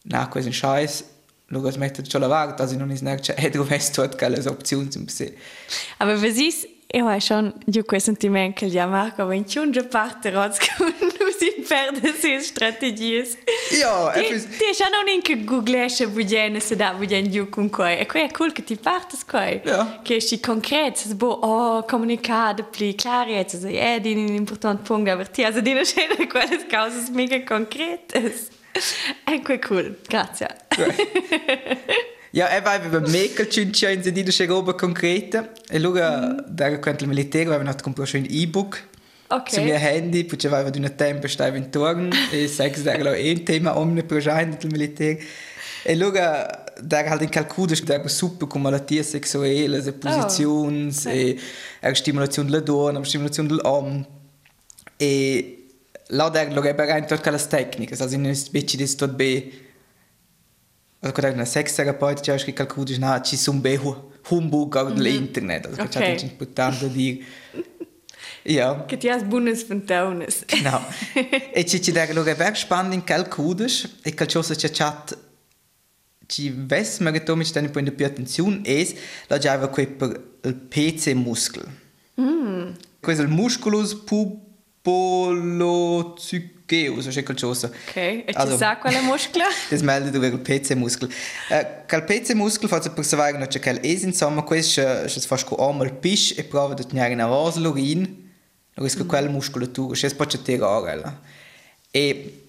Na, 0.05 0.27
questo 0.27 0.49
è 0.49 0.51
un 0.51 0.55
scheiß. 0.55 1.05
Loro 1.49 1.71
smettere 1.71 2.07
già 2.07 2.19
la 2.19 2.29
vart, 2.29 2.59
also 2.61 2.77
non 2.77 2.91
is 2.91 3.03
nerce, 3.03 3.35
e 3.35 3.51
dove 3.51 3.77
è 3.77 3.91
dort 3.95 4.17
gelles 4.17 4.47
Optionen 4.47 4.91
zum 4.91 5.07
sehen. 5.09 5.35
Aber 5.99 6.17
was 6.23 6.39
ist 6.39 6.67
Eu 6.95 7.19
schon 7.21 7.55
giù 7.67 7.85
quel 7.85 8.03
sentimento 8.03 8.61
che 8.61 8.69
già 8.69 8.85
Marco 8.85 9.25
va 9.25 9.35
in 9.35 9.45
giunge 9.45 9.83
parte 9.85 10.29
roz 10.29 10.59
con 10.59 10.93
si 11.39 11.65
perde 11.67 12.13
se 12.13 12.39
strategie. 12.41 13.27
Ja, 13.71 14.11
ti, 14.11 14.39
già 14.77 14.89
non 14.89 15.09
in 15.09 15.23
che 15.23 15.43
googlesce 15.43 16.07
bugiene 16.07 16.61
se 16.61 16.77
da 16.77 16.93
bugen 16.93 17.31
giù 17.31 17.49
con 17.49 17.71
coi. 17.71 17.99
E 17.99 18.05
qui 18.05 18.21
è 18.21 18.31
cool 18.31 18.53
che 18.53 18.63
ti 18.63 18.77
partes 18.77 19.25
coi. 19.25 19.63
Ja. 19.65 20.01
Che 20.03 20.21
si 20.21 20.39
concret, 20.39 20.97
se 20.97 21.15
bo 21.15 21.31
oh 21.31 21.83
comunicare 21.85 22.63
pli 22.63 22.95
clariezza, 22.95 23.59
se 23.59 23.71
è 23.71 23.99
di 23.99 24.13
un 24.13 24.35
important 24.35 24.83
punto 24.83 25.11
aber 25.11 25.29
ti 25.31 25.45
also 25.45 25.63
di 25.63 25.75
scena 25.85 26.15
quelle 26.29 26.67
cose 26.69 27.11
mega 27.13 27.43
concrete. 27.43 28.35
Ecco 29.25 29.59
cool. 29.67 29.99
Grazie. 30.07 30.49
Ja, 32.35 32.49
e 32.49 32.63
vai 32.63 32.81
per 32.81 33.03
mega 33.09 33.47
cinci 33.47 33.85
in 33.93 34.03
sedina 34.03 34.31
che 34.31 34.47
roba 34.47 34.73
concreta. 34.75 35.53
E 35.69 35.77
allora, 35.77 36.29
mm. 36.29 36.39
da 36.47 36.79
quando 36.79 37.03
il 37.03 37.09
militare 37.09 37.45
aveva 37.55 37.75
comprato 37.75 38.17
un 38.17 38.27
e-book. 38.29 38.89
Ok. 39.29 39.53
Su 39.53 39.61
mio 39.61 39.77
handy, 39.77 40.25
poi 40.25 40.39
aveva 40.51 40.71
di 40.71 40.79
una 40.79 40.89
tempo 40.89 41.29
stava 41.29 41.57
intorno 41.57 42.09
e 42.31 42.49
sai 42.49 42.71
che 42.71 42.81
era 42.83 43.11
un 43.11 43.43
tema 43.43 43.79
omnipresente 43.79 44.57
del 44.57 44.71
militare. 44.71 45.23
E 45.83 45.93
allora, 45.93 46.65
da 46.81 46.99
halt 47.01 47.21
in 47.21 47.29
calculo 47.29 47.75
che 47.75 47.93
era 47.93 48.09
super 48.09 48.49
con 48.49 48.63
malattie 48.63 49.03
sessuali, 49.03 49.69
le 49.69 49.93
posizioni, 49.93 50.91
oh. 51.05 51.11
e 51.11 51.39
la 51.81 51.95
stimolazione 51.95 52.49
della 52.49 52.63
donna, 52.63 52.99
la 52.99 53.05
stimolazione 53.05 53.49
dell'uomo. 53.49 54.07
E 54.97 55.67
là 56.09 56.29
da 56.31 56.45
lo 56.51 56.63
era 56.63 56.97
in 56.97 57.07
tutte 57.07 57.31
le 57.31 57.47
tecniche, 57.47 57.95
also 57.99 58.15
in 58.15 58.25
un 58.25 58.35
specie 58.35 58.79
di 58.79 58.87
sto 58.87 59.07
bene 59.09 59.71
also 61.03 61.13
quando 61.13 61.35
una 61.35 61.45
sexterapeuta 61.45 62.23
já 62.23 62.37
que 62.45 62.53
calcula 62.53 62.97
na 62.99 63.21
ci 63.21 63.37
sono 63.37 63.61
be 63.61 63.79
humbug 64.31 64.77
auf 64.77 64.93
mm 64.93 65.07
internet. 65.07 65.67
Also 65.67 65.83
okay. 65.83 66.17
è 66.17 66.23
importante 66.23 66.89
dire 66.89 67.25
ja. 68.45 68.85
Che 68.87 68.97
ti 68.97 69.09
has 69.09 69.23
buonas 69.25 69.63
fantones 69.63 70.45
genau. 70.47 70.81
E 71.53 71.65
ci 71.65 71.81
ci 71.81 71.93
da 71.93 72.07
che 72.07 72.35
ver 72.35 72.57
spannend 72.57 72.95
in 72.95 73.05
calcudes 73.05 73.99
e 74.03 74.15
calciosa 74.15 74.55
c'è 74.55 74.71
chat 74.71 75.19
ci 76.27 76.51
ves 76.51 77.01
ma 77.01 77.11
che 77.11 77.23
tomi 77.23 77.45
stanno 77.45 77.69
poi 77.71 77.91
più 77.91 78.07
attenzione 78.07 78.61
es 78.65 78.95
la 79.27 79.39
già 79.39 79.53
aveva 79.53 79.69
quel 79.69 79.89
per 79.89 80.39
il 80.45 80.55
PC 80.55 81.09
muscolo 81.15 81.67
mm. 82.21 82.71
questo 83.01 83.23
il 83.23 83.29
musculus 83.29 83.95
pubolocycus 86.73 87.03
Geus, 87.03 87.07
ist 87.07 87.25
qualcosa. 87.25 87.71
Ok, 87.89 87.97
e 87.97 88.25
also, 88.35 88.53
ci 88.53 88.59
sa 88.59 88.77
quale 88.77 89.01
muscolo? 89.01 89.45
das 89.71 89.83
meldet 89.83 90.15
il 90.15 90.39
PC-muscolo. 90.39 91.11
Uh, 91.51 91.65
quel 91.87 92.05
PC-muscolo 92.05 92.69
fa 92.69 92.81
per 92.81 93.05
sapere 93.05 93.47
che 93.47 93.59
c'è 93.59 93.81
es 93.83 94.03
insomma, 94.03 94.43
questo 94.43 94.81
è 94.81 95.09
fast 95.09 95.47
il 95.51 95.93
pisce 96.01 96.37
e 96.37 96.45
prova 96.45 96.75
di 96.75 96.87
tenere 96.87 97.15
una 97.15 97.27
rosa 97.27 97.61
l'urina, 97.61 98.07
lo 98.07 98.83
riesco 98.83 99.05
quella 99.07 99.29
muscolatura, 99.29 99.95
c'è 99.95 100.15
poi 100.15 100.27
c'è 100.27 100.43
tirare. 100.43 101.19
E 101.91 102.45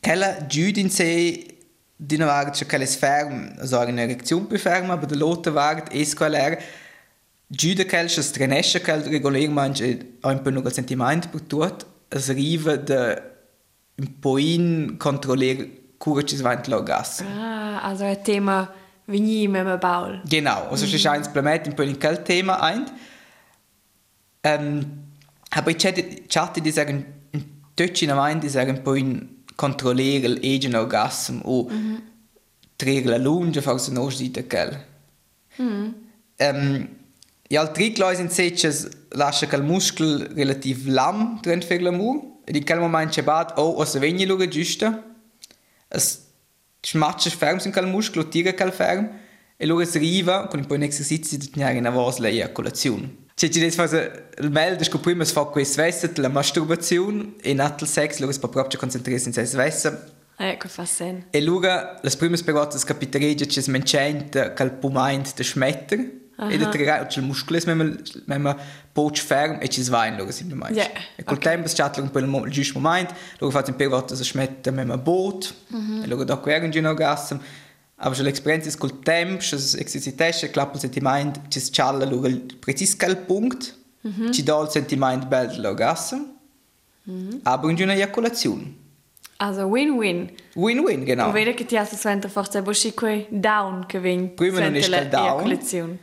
quella 0.00 0.46
giuda 0.46 0.80
in 0.80 0.90
sé 0.90 1.46
di 1.94 2.14
una 2.14 2.26
vart 2.26 2.54
c'è 2.54 2.66
quella 2.66 2.86
ferma, 2.86 3.54
also 3.58 3.80
una 3.80 4.02
erezione 4.02 4.46
più 4.46 4.58
ferma, 4.58 4.96
ma 4.96 5.04
dall'altra 5.04 5.52
vart 5.52 5.90
è 5.92 6.14
quella 6.14 6.56
giuda 7.50 7.86
quella 7.86 8.06
c'è 8.06 8.22
strenesce 8.22 8.82
quella 8.82 9.08
regolarmente 9.08 10.18
un 10.20 10.42
po' 10.42 10.50
un 10.50 10.70
sentimento 10.70 11.28
per 11.30 11.40
tutto, 11.42 11.96
es 12.10 12.30
riva 12.32 12.76
de 13.98 14.08
poin 14.20 14.96
kontrollieren 14.98 15.70
kurz 15.98 16.42
weit 16.42 16.66
gas. 16.86 17.22
Ah, 17.22 17.80
also 17.80 18.04
ein 18.04 18.22
Thema 18.22 18.68
wie 19.06 19.20
nie 19.20 19.48
mit 19.48 19.80
Baul. 19.80 20.22
Genau, 20.28 20.68
also 20.70 20.84
mm. 20.84 20.88
es 20.88 20.94
ist 20.94 21.06
ein 21.06 21.24
Implement 21.24 21.66
in 21.66 21.74
poin 21.74 21.98
kein 21.98 22.24
Thema 22.24 22.62
ein. 22.62 22.86
Ähm, 24.42 24.86
aber 25.50 25.70
ich 25.70 25.78
chatte 25.78 26.60
die 26.60 26.70
sagen 26.70 27.06
in 27.32 28.14
Mind 28.14 28.44
die 28.44 28.48
sagen 28.48 28.84
poin 28.84 29.28
kontrollieren 29.56 30.42
egen 30.42 30.76
orgasm 30.76 31.40
o 31.42 31.68
-hmm. 31.68 32.00
trigger 32.76 33.10
la 33.10 33.16
lunge 33.16 33.62
fa 33.62 33.78
se 33.78 33.92
no 33.92 34.08
dite 34.10 34.42
quel. 34.44 34.76
Mm. 35.58 35.94
Ähm, 36.38 36.88
ja, 37.48 37.60
al 37.60 37.72
triglois 37.72 38.20
in 38.20 38.30
seches 38.30 38.88
lascia 39.10 39.48
quel 39.48 39.62
muskel 39.62 40.28
relativ 40.36 40.86
lam 40.86 41.40
drin 41.42 41.62
fer 41.62 41.80
l'amur 41.80 42.37
ed 42.48 42.56
in 42.56 42.64
quel 42.64 42.78
moment 42.80 43.10
c'è 43.10 43.22
bat 43.22 43.58
oh 43.58 43.76
o 43.76 43.84
se 43.84 43.98
vegni 43.98 44.24
luga 44.24 44.48
giusta 44.48 45.04
es 45.88 46.26
smatcha 46.80 47.28
ferm 47.28 47.60
in 47.62 47.72
quel 47.72 47.86
muscolo 47.86 48.26
tira 48.26 48.54
quel 48.54 48.72
ferm 48.72 49.06
e 49.54 49.66
luga 49.66 49.84
si 49.84 49.98
riva 49.98 50.46
con 50.46 50.60
un 50.60 50.66
po' 50.66 50.74
un 50.74 50.82
esercizio 50.82 51.36
di 51.36 51.50
tenere 51.50 51.76
in 51.76 51.86
avos 51.86 52.18
la 52.18 52.28
eiaculazione 52.28 53.26
Cioè, 53.34 53.50
ci 53.50 53.70
fase 53.70 54.30
il 54.38 54.50
meglio 54.50 54.78
è 54.78 54.88
che 54.88 54.98
prima 54.98 55.24
si 55.24 55.32
fa 55.32 55.44
questo 55.44 55.74
svesso 55.74 56.10
la 56.16 56.28
masturbazione 56.28 57.34
e 57.42 57.52
nato 57.52 57.84
il 57.84 57.90
sex 57.90 58.18
luga 58.18 58.32
si 58.32 58.38
proprio 58.40 58.78
concentrarsi 58.78 59.28
in 59.28 59.34
se 59.34 59.44
svesso 59.44 60.16
Ecco, 60.40 60.68
fa 60.68 60.84
sen. 60.84 61.26
E 61.30 61.38
allora, 61.38 61.98
le 62.00 62.10
prime 62.16 62.36
percotte 62.36 62.78
capitereggia 62.84 63.44
che 63.44 63.60
si 63.60 63.70
mencenta 63.72 64.52
che 64.52 64.62
il 64.62 64.70
pumaint 64.70 65.34
de 65.34 65.42
schmetter, 65.42 66.12
e 66.46 66.56
da 66.56 66.68
tre 66.68 67.06
che 67.08 67.18
il 67.18 67.24
muscolo 67.24 67.58
è 67.58 67.74
memma 68.26 68.56
poch 68.92 69.18
ferm 69.18 69.58
e 69.60 69.68
ci 69.68 69.82
svain 69.82 70.16
loro 70.16 70.30
semplicemente. 70.30 70.78
Yeah, 70.78 70.90
E 71.16 71.24
col 71.24 71.38
tempo 71.38 71.68
chatla 71.72 72.02
un 72.02 72.10
po' 72.10 72.20
il, 72.20 72.50
giusto 72.50 72.78
momento, 72.78 73.12
loro 73.38 73.52
fanno 73.52 73.66
un 73.68 73.76
percotte 73.76 74.14
si 74.14 74.22
schmetta 74.22 74.70
memma 74.70 74.96
boot, 74.96 75.52
e 76.02 76.06
loro 76.06 76.22
da 76.22 76.36
qua 76.36 76.52
erano 76.52 76.70
giù 76.70 76.78
in 76.78 76.86
orgasm, 76.86 77.38
aber 77.96 78.14
schon 78.14 78.26
l'esperienza 78.26 78.70
col 78.78 79.00
tempo, 79.00 79.38
che 79.38 79.58
si 79.58 79.78
esercitesce, 79.82 80.50
klappa 80.50 80.74
il 80.74 80.80
sentimento, 80.80 81.40
ci 81.48 81.60
loro 81.76 82.28
il 82.28 82.56
preciso 82.58 82.96
quel 82.96 83.16
punto, 83.16 83.66
ci 84.30 84.42
dà 84.44 84.60
il 84.60 84.68
sentimento 84.68 85.26
bello 85.26 85.50
dell'orgasm, 85.50 86.22
aber 87.42 87.70
in 87.70 87.76
giù 87.76 87.82
una 87.82 87.94
eiaculazione. 87.94 88.76
Also 89.40 89.66
win-win. 89.66 90.32
Win-win, 90.54 91.04
genau. 91.04 91.26
No. 91.26 91.32
Vede 91.32 91.54
che 91.54 91.64
ti 91.64 91.76
ha 91.76 91.84
suenter 91.84 92.28
forse 92.28 92.60
buschi 92.60 92.92
quei 92.92 93.26
down 93.30 93.86
vin. 94.00 94.34
Prima 94.34 94.58
non 94.58 94.74
ist 94.74 94.90
kein 94.90 95.08
down. 95.08 95.98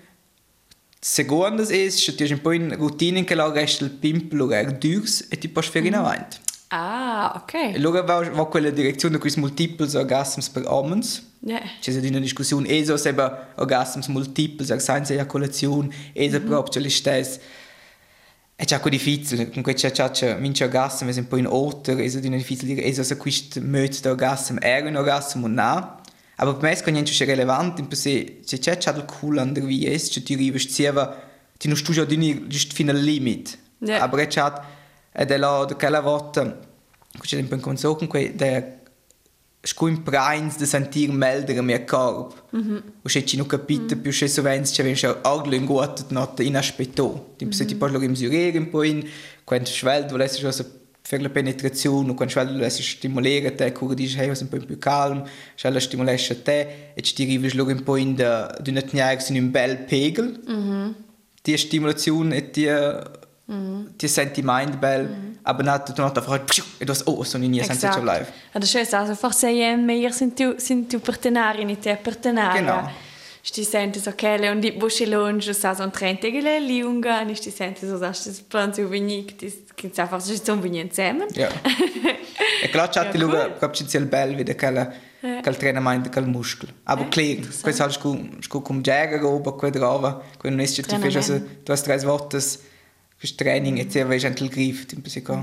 Secondas 1.08 1.70
ist, 1.70 2.04
che 2.04 2.16
ti 2.16 2.34
un 2.34 2.42
po' 2.42 2.52
in 2.52 2.76
routine 2.76 3.24
che 3.26 3.36
la 3.36 3.52
resta 3.52 3.84
il 3.84 3.92
pimpolo 3.92 4.50
er 4.52 4.72
durs 4.72 5.28
e 5.30 5.38
ti 5.38 5.48
puoi 5.50 5.64
fare 5.64 5.86
in 5.86 5.94
avanti. 5.94 6.38
Ah, 6.70 7.32
E 7.36 7.38
ok. 7.38 7.76
allora 7.76 8.02
va, 8.02 8.28
va 8.32 8.48
quella 8.48 8.72
direzione 8.72 9.20
con 9.20 9.30
multiples 9.36 9.94
orgasms 9.94 10.50
per 10.50 10.64
omens. 10.66 11.22
Ja. 11.42 11.62
C'è 11.80 11.92
stata 11.92 12.08
una 12.08 12.18
discussione, 12.18 12.68
eso 12.70 12.98
se 12.98 13.14
ba 13.14 13.54
orgasms 13.58 14.08
multiples, 14.08 14.72
er 14.72 14.82
senza 14.82 15.14
ejaculazione, 15.14 15.94
eso 16.12 16.42
proprio 16.42 16.82
le 16.82 16.90
stesse. 16.90 17.40
È 18.56 18.66
già 18.66 18.82
difficile, 18.90 19.50
comunque 19.50 19.76
c'è 19.76 19.92
già 19.92 20.10
c'è 20.10 20.40
mince 20.40 20.64
orgasm, 20.64 21.08
è 21.08 21.20
un 21.20 21.28
po' 21.28 21.38
in 21.38 21.46
otter, 21.46 21.98
è 21.98 22.20
di 22.20 22.30
difficile 22.30 22.74
dire, 22.74 22.88
eso 22.88 23.04
se 23.04 23.16
questo 23.16 23.60
di 23.60 24.08
orgasm 24.08 24.58
era 24.60 24.90
un 24.90 24.96
orgasm 24.96 25.44
o 25.44 25.48
no. 25.48 26.02
Aber 26.38 26.58
per 26.58 26.70
me 26.70 26.78
è 26.78 26.92
niente 26.92 27.12
c'è 27.12 27.26
relevante, 27.26 27.82
in 27.82 27.92
se 27.92 28.42
c'è 28.46 28.78
c'è 28.78 28.94
il 28.96 29.06
cool 29.06 29.38
an 29.38 29.54
der 29.54 29.64
wie 29.64 29.90
ist, 29.90 30.12
c'è 30.12 30.22
ti 30.22 30.34
arrivi, 30.34 30.60
c'è 30.60 30.94
ti 31.58 31.68
non 31.68 31.78
studia 31.78 32.04
di 32.04 32.18
ni 32.18 32.46
just 32.48 32.74
fino 32.74 32.92
al 32.92 32.98
limit. 32.98 33.58
Ja. 33.80 34.02
Aber 34.02 34.20
è 34.20 34.28
già 34.28 34.66
ed 35.12 35.32
è 35.32 35.38
là 35.38 35.66
quella 35.78 36.02
volta, 36.02 36.60
c'è 37.22 37.40
un 37.40 37.48
po' 37.48 37.56
in 37.56 37.62
conso 37.62 37.96
con 37.96 38.08
quei 38.08 38.36
der 38.36 38.84
sco 39.62 39.88
in 39.88 40.04
prains 40.04 40.58
de 40.58 40.66
sentir 40.66 41.12
melder 41.12 41.62
mia 41.64 41.84
corp. 41.86 42.44
Mm 42.56 42.60
-hmm. 42.60 42.82
O 43.02 43.10
se 43.10 43.26
ci 43.26 43.38
non 43.38 43.48
capite 43.48 43.96
più 43.96 44.12
se 44.12 44.28
sovens 44.28 44.72
c'è 44.72 44.84
ven 44.84 45.18
aglo 45.22 45.56
in 45.56 45.66
guat 45.66 46.06
not 46.10 46.40
inaspetto. 46.40 47.34
Ti 47.38 47.52
se 47.52 47.66
ti 47.66 47.76
parlo 47.76 48.02
im 48.02 48.14
surere 48.14 48.58
un 48.58 48.70
po 48.70 48.84
in 48.84 49.08
quando 49.44 49.70
schwelt 49.70 50.12
volesse 50.12 50.40
schon 50.40 50.52
per 51.08 51.22
la 51.22 51.30
penetrazione, 51.30 52.14
quando 52.16 52.30
schwelt 52.30 52.52
volesse 52.52 52.82
stimolare 52.82 53.54
te, 53.54 53.72
cura 53.72 53.94
dice 53.94 54.20
hey, 54.20 54.28
was 54.28 54.42
un 54.42 54.50
po 54.50 54.58
più 54.58 54.78
calm, 54.80 55.24
schwelt 55.56 55.78
stimolesce 55.78 56.42
te 56.42 56.92
e 56.96 57.02
ti 57.02 57.24
arrivi 57.24 57.60
un 57.60 57.84
po 57.84 57.96
in 57.96 58.16
da 58.16 58.48
d'una 58.60 58.82
tniaga 58.82 59.24
in 59.30 59.44
un 59.44 59.52
bel 59.52 59.78
pegel. 59.78 60.42
Mm 60.50 60.70
-hmm. 60.70 60.94
Die 61.44 61.58
Stimulation 61.58 62.32
e 62.32 62.50
die 62.52 62.72
mm. 63.52 63.86
die 63.98 64.08
Sentiment 64.08 64.80
bel, 64.80 65.04
mm. 65.04 65.38
aber 65.44 65.64
not 65.64 65.88
du 65.88 66.02
not 66.02 66.18
einfach 66.18 66.40
etwas 66.80 67.06
oh 67.06 67.24
so 67.24 67.38
nie 67.38 67.64
senza 67.64 67.92
ci 67.92 68.00
bleiben. 68.00 68.28
Adesso 68.54 68.80
è 68.80 68.88
also 68.96 69.14
forse 69.14 69.48
è 69.48 69.76
meglio 69.76 70.12
se 70.12 70.34
tu 70.34 70.56
se 70.58 70.88
tu 70.88 71.00
partenari 71.00 71.62
in 71.62 71.78
te 71.80 71.98
partenari. 72.02 72.60
Genau. 72.60 72.90
Sti 73.48 73.64
senti 73.64 74.00
so 74.00 74.12
che 74.16 74.38
le 74.38 74.50
undi 74.50 74.72
busci 74.72 75.06
longe 75.06 75.54
sa 75.54 75.76
son 75.76 75.92
trente 75.92 76.32
che 76.32 76.42
le 76.42 76.60
liunga, 76.60 77.22
ni 77.22 77.36
sti 77.36 77.52
senti 77.52 77.86
so 77.86 77.96
sa 78.00 78.12
sti 78.12 78.44
plan 78.48 78.74
zu 78.74 78.82
wenig, 78.82 79.36
che 79.76 79.92
sa 79.94 80.08
forse 80.08 80.36
ci 80.36 80.44
sono 80.44 80.62
venuti 80.62 80.80
insieme. 80.80 81.28
Ja. 81.32 81.50
e 82.64 82.70
klar 82.72 82.90
c'ha 82.90 83.06
ti 83.06 83.18
Ja, 83.18 83.24
luga 83.24 83.70
c'è 83.70 84.00
il 84.00 84.08
bel 84.08 84.34
Ja. 85.20 85.42
che 85.42 85.50
il 85.50 85.58
treinamento 85.58 86.10
il 86.18 86.28
muscolo. 86.28 86.72
Aber 86.86 87.06
Ja, 87.06 87.10
klar, 87.12 87.62
questo 87.62 87.84
halt 87.84 87.94
scu 87.94 88.30
scu 88.40 88.64
cum 88.64 88.82
jagger 88.82 89.24
oba 89.24 89.52
qua 89.52 89.70
drava, 89.70 90.24
è 90.42 90.82
che 90.82 90.82
ti 90.82 90.98
fai 90.98 91.16
also 91.16 91.38
du 91.38 91.72
hast 91.72 91.86
drei 91.86 92.04
Wortes 92.04 92.60
fürs 93.16 93.36
Training 93.36 93.78
e 93.78 93.86
ti 93.86 94.02
vai 94.02 94.18
gentle 94.18 94.48
griff, 94.48 94.86
ti 94.86 94.96
pensi 94.96 95.22
che 95.22 95.38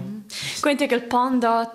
Quindi 0.61 0.89
che 0.89 0.95
il 0.97 1.05
panda 1.05 1.71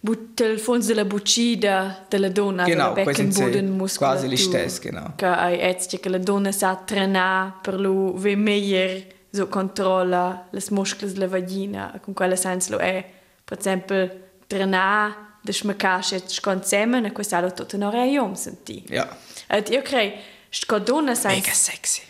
del 0.00 0.28
del 0.34 0.58
fons 0.60 0.86
della 0.86 1.04
buccida 1.04 2.04
della 2.08 2.28
donna, 2.28 2.64
Genau, 2.64 2.92
della 2.92 3.02
quasi 3.02 3.22
beckenboden 3.24 3.64
quasi 3.66 3.76
muscolatura. 3.76 4.28
gli 4.28 4.36
stessi, 4.36 4.80
genau. 4.80 5.12
Che 5.16 5.26
hai 5.26 5.58
etzi 5.58 5.98
che 5.98 6.08
la 6.08 6.18
donna 6.18 6.52
sa 6.52 6.76
trenare 6.76 7.54
per 7.62 7.80
lo 7.80 8.12
ve 8.16 8.36
meglio 8.36 9.02
so 9.30 9.48
controlla 9.48 10.46
le 10.50 10.62
muscoli 10.70 11.12
della 11.12 11.28
vagina, 11.28 11.98
con 12.02 12.14
quella 12.14 12.36
senso 12.36 12.72
lo 12.72 12.78
è, 12.78 13.04
per 13.44 13.58
esempio, 13.58 14.10
trenare 14.46 15.14
de 15.42 15.52
schmecasche 15.52 16.22
sconzemen 16.26 17.04
e 17.04 17.12
questo 17.12 17.52
tutto 17.52 17.76
non 17.76 17.94
è 17.94 18.04
io 18.04 18.34
senti. 18.34 18.82
Ja. 18.88 19.08
Et 19.48 19.68
io 19.70 19.82
crei, 19.82 20.12
sto 20.50 20.78
donna 20.78 21.14
sai 21.14 21.36
Mega 21.36 21.52
sexy. 21.52 22.02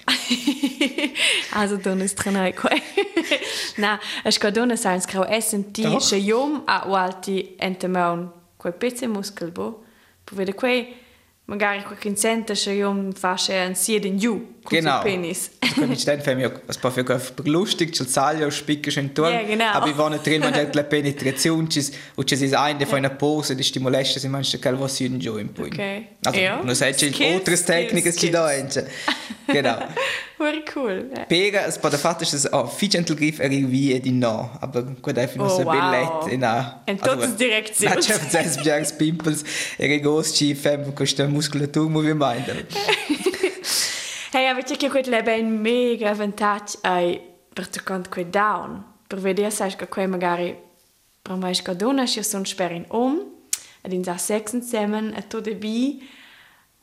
also 1.53 1.77
donna 1.77 2.07
stranai 2.07 2.53
quei. 2.53 2.83
Na, 3.77 3.99
es 4.25 4.39
ca 4.39 4.51
donna 4.51 4.77
sai 4.77 5.01
scrau 5.01 5.25
essen 5.29 5.73
ti 5.73 5.83
Doch. 5.83 6.09
che 6.09 6.17
jom 6.17 6.63
a 6.67 6.85
walti 6.87 7.55
entemaun 7.59 8.31
quei 8.57 8.73
pezze 8.73 9.07
muskel 9.07 9.51
bo. 9.51 9.85
Per 10.25 10.37
vede 10.37 10.55
quei 10.55 10.95
magari 11.47 11.83
quei 11.83 11.99
consente 11.99 12.55
che 12.55 12.73
jom 12.73 13.13
fasce 13.13 13.59
an 13.59 13.75
sia 13.75 13.99
den 13.99 14.19
ju 14.19 14.35
con 14.35 14.58
Genau. 14.71 15.01
penis. 15.03 15.51
Come 15.75 15.95
ci 15.95 16.01
sten 16.03 16.21
fem 16.21 16.39
ja 16.41 16.51
was 16.67 16.77
pa 16.79 16.91
für 16.91 17.05
per 17.05 17.21
lustig, 17.45 17.93
c'è 17.93 18.05
salio 18.07 18.51
spicca 18.51 18.91
schon 18.91 19.13
tor. 19.15 19.31
Ja, 19.31 19.43
genau. 19.43 19.65
Aber 19.73 19.87
wir 19.87 19.97
waren 19.99 20.19
drin 20.23 20.41
man 20.41 20.53
la 20.73 20.83
penetrazione 20.83 21.69
o 22.17 22.25
ci 22.25 22.37
si 22.37 22.55
eine 22.55 22.87
von 22.87 22.99
einer 22.99 23.11
Pose 23.11 23.55
di 23.55 23.63
stimolesce 23.63 24.19
si 24.19 24.29
manche 24.29 24.59
che 24.59 24.73
was 24.79 25.01
in 25.01 25.19
jo 25.21 25.37
in 25.37 25.53
point. 25.53 25.75
Okay. 25.75 26.07
Also, 26.25 26.41
Ja. 26.41 26.75
sai 26.75 26.93
c'è 26.95 27.11
Skills, 27.11 27.35
altre 27.35 27.63
tecniche 27.65 28.11
skills, 28.13 28.19
ci 28.21 28.31
da 28.31 28.53
ence. 28.53 28.87
Genau. 29.47 29.79
Very 30.39 30.63
cool. 30.75 31.11
Ja. 31.17 31.25
Pega, 31.25 31.67
es 31.67 31.79
bei 31.79 31.91
der 31.91 31.99
Vater 31.99 32.23
ist 32.23 32.33
es 32.33 32.53
auch 32.53 32.71
viel 32.73 32.89
gentle 32.89 33.17
griff 33.17 33.41
er 33.41 33.51
wie 33.51 33.99
di 33.99 34.13
no, 34.13 34.51
aber 34.61 34.83
gut 34.83 35.19
einfach 35.19 35.37
nur 35.37 35.47
Oh, 35.47 35.59
so 35.59 35.65
wow. 35.65 35.73
billet 35.73 36.33
in 36.33 36.45
a 36.45 36.83
In 36.87 36.99
tutte 36.99 37.29
direzioni. 37.37 37.95
Na, 37.95 38.01
c'è 38.01 38.19
zes 38.31 38.57
biancs 38.63 38.93
pimples 38.97 39.43
e 39.77 39.87
regos 39.87 40.33
ci 40.35 40.55
fem 40.55 40.83
con 40.85 40.95
questa 40.95 41.27
muscolatura 41.27 41.89
movimento. 41.89 42.53
Hey, 44.29 44.45
awer 44.45 44.61
tje 44.61 44.91
kuit 44.93 45.07
le 45.09 45.23
en 45.33 45.47
mega 45.65 46.11
vantage 46.13 46.77
ai 46.85 47.15
bertukant 47.57 48.11
kuit 48.13 48.29
down. 48.29 48.83
Pervedé 49.09 49.49
seich 49.49 49.79
go 49.81 49.87
kwe 49.89 50.05
magari 50.05 50.51
Pra 51.25 51.37
meich 51.37 51.63
ka 51.65 51.73
donach 51.73 52.13
je 52.13 52.23
son 52.23 52.45
sperrin 52.45 52.85
om, 52.91 53.23
a 53.85 53.89
din 53.89 54.05
sa 54.05 54.19
sechsen 54.21 54.61
semmen 54.61 55.15
et 55.17 55.31
to 55.31 55.41
de 55.41 55.55
bi, 55.55 56.03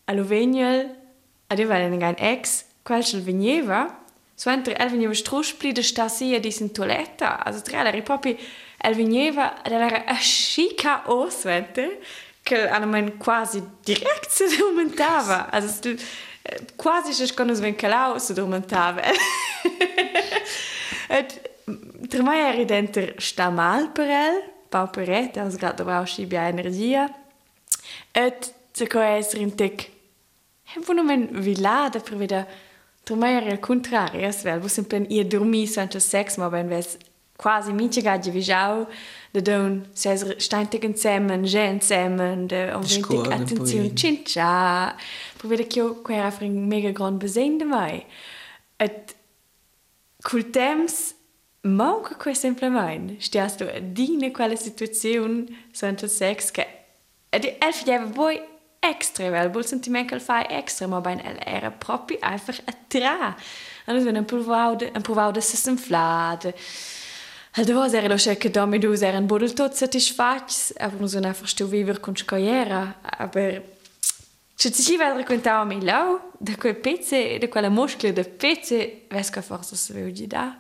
a 0.08 0.14
Loveniel, 0.14 0.90
a 1.50 1.56
de 1.56 1.68
well 1.70 1.86
en 1.86 2.00
gein 2.00 2.18
ex, 2.18 2.66
kwelchen 2.84 3.22
Venjewer, 3.22 3.94
so 4.36 4.50
entre 4.50 4.74
Elvenjewe 4.74 5.14
Strochplide 5.14 5.84
Stasie 5.84 6.40
diesen 6.42 6.74
Toiletta, 6.74 7.46
as 7.46 7.62
treleri 7.62 8.02
Papi 8.02 8.40
Elvenjewer 8.82 9.62
er 9.66 10.04
a 10.10 10.18
chika 10.18 11.04
oswente, 11.06 11.92
kell 12.44 12.74
an 12.74 12.90
men 12.90 13.18
quasi 13.18 13.62
direkt 13.86 14.32
ze 14.34 14.50
momentawer. 14.58 15.46
quasi 16.78 17.14
se 17.14 17.28
sconos 17.28 17.60
ven 17.60 17.76
calau 17.76 18.20
si 18.20 18.34
dormentava 18.34 19.02
Et 21.10 21.34
tra 22.10 22.24
mai 22.24 22.42
eri 22.42 22.66
denter 22.66 23.14
sta 23.22 23.50
mal 23.50 23.92
per 23.94 24.10
el, 24.10 24.42
pau 24.70 24.90
per 24.90 25.10
et, 25.10 25.38
als 25.38 25.58
grad 25.62 25.78
dovrau 25.80 26.06
schi 26.06 26.26
bia 26.26 26.48
energia. 26.50 27.08
Et 28.14 28.50
se 28.74 28.88
co 28.88 29.00
esser 29.00 29.42
in 29.42 29.54
tec, 29.56 29.90
hem 30.74 30.84
vo 30.84 30.96
nomen 30.98 31.28
vilada 31.46 32.02
per 32.02 32.18
veda, 32.18 32.46
tra 33.06 33.16
mai 33.16 33.36
eri 33.38 33.54
al 33.54 33.62
contrario, 33.62 34.26
es 34.28 34.44
vel, 34.44 34.60
vos 34.60 34.78
in 34.82 34.88
plen 34.90 35.06
ia 35.10 35.24
dormi 35.24 35.66
sanche 35.68 36.00
sex, 36.00 36.38
ma 36.38 36.50
ben 36.50 36.70
ves 36.70 36.98
quasi 37.38 37.74
minche 37.74 38.02
gadje 38.02 38.32
visau, 38.32 38.88
de 39.34 39.42
don 39.42 39.86
ses 39.94 40.24
insemmen, 40.24 41.46
gen 41.46 41.80
de 42.48 42.72
ist 42.82 42.92
ventic 42.92 43.06
cool, 43.06 43.32
ein 43.32 43.42
attenzione 43.42 43.90
bisschen. 43.90 43.96
cincia, 43.96 44.96
per 45.38 45.50
veda 45.50 45.64
che 45.64 45.80
io 45.80 46.02
quera 46.02 46.32
fring 46.32 46.68
mega 46.68 46.92
grand 46.92 47.20
besehen 47.20 47.58
de 47.58 47.66
mai. 47.66 48.06
Et 48.78 49.16
col 50.22 50.44
temps 50.52 51.16
manca 51.62 52.16
quei 52.16 52.36
semplicemente. 52.36 53.20
Stias 53.20 53.56
tu 53.56 53.64
a 53.64 53.80
digna 53.80 54.32
quella 54.32 54.56
situazione 54.56 55.46
senza 55.72 56.08
sex 56.08 56.52
che 56.52 56.68
ed 57.30 57.58
elf 57.60 57.84
java 57.84 58.10
poi 58.10 58.40
extra 58.80 59.30
vel, 59.30 59.50
bol 59.50 59.66
sentiment 59.66 60.08
che 60.08 60.20
fai 60.20 60.46
extra, 60.50 60.88
ma 60.88 61.02
ben 61.02 61.20
el 61.20 61.40
era 61.46 61.72
proprio 61.72 62.18
einfach 62.22 62.62
a 62.66 62.74
tra. 62.88 63.36
Allora 63.86 64.04
wenn 64.04 64.16
ein 64.16 64.26
provau 64.26 64.76
de, 64.76 64.92
ein 64.94 65.02
provau 65.02 65.32
de 65.32 65.42
se 65.42 65.58
semflade. 65.58 66.54
Al 67.58 67.66
devos 67.66 67.94
era 67.94 68.08
lo 68.08 68.16
che 68.16 68.50
domi 68.50 68.80
dus 68.80 69.02
eran 69.02 69.28
bodel 69.28 69.54
tot 69.54 69.74
satisfats, 69.74 70.74
aber 70.78 71.00
non 71.00 71.08
sono 71.08 71.28
einfach 71.28 71.48
stu 71.48 71.68
viver 71.68 72.00
con 72.00 72.16
scoiera, 72.16 73.00
aber 73.02 73.64
Se 74.58 74.72
ti 74.72 74.82
ci 74.82 74.96
vedere 74.96 75.18
raccontare 75.18 75.66
mi 75.66 75.84
lau, 75.84 76.32
da 76.40 76.56
quel 76.56 76.78
pezze, 76.78 77.38
da 77.38 77.48
quella 77.50 77.70
muscolo 77.70 78.14
da 78.14 78.24
pezze, 78.24 79.02
vesca 79.10 79.42
forse 79.42 79.76
se 79.76 79.94
veu 79.94 80.10
di 80.12 80.28
da. 80.28 80.58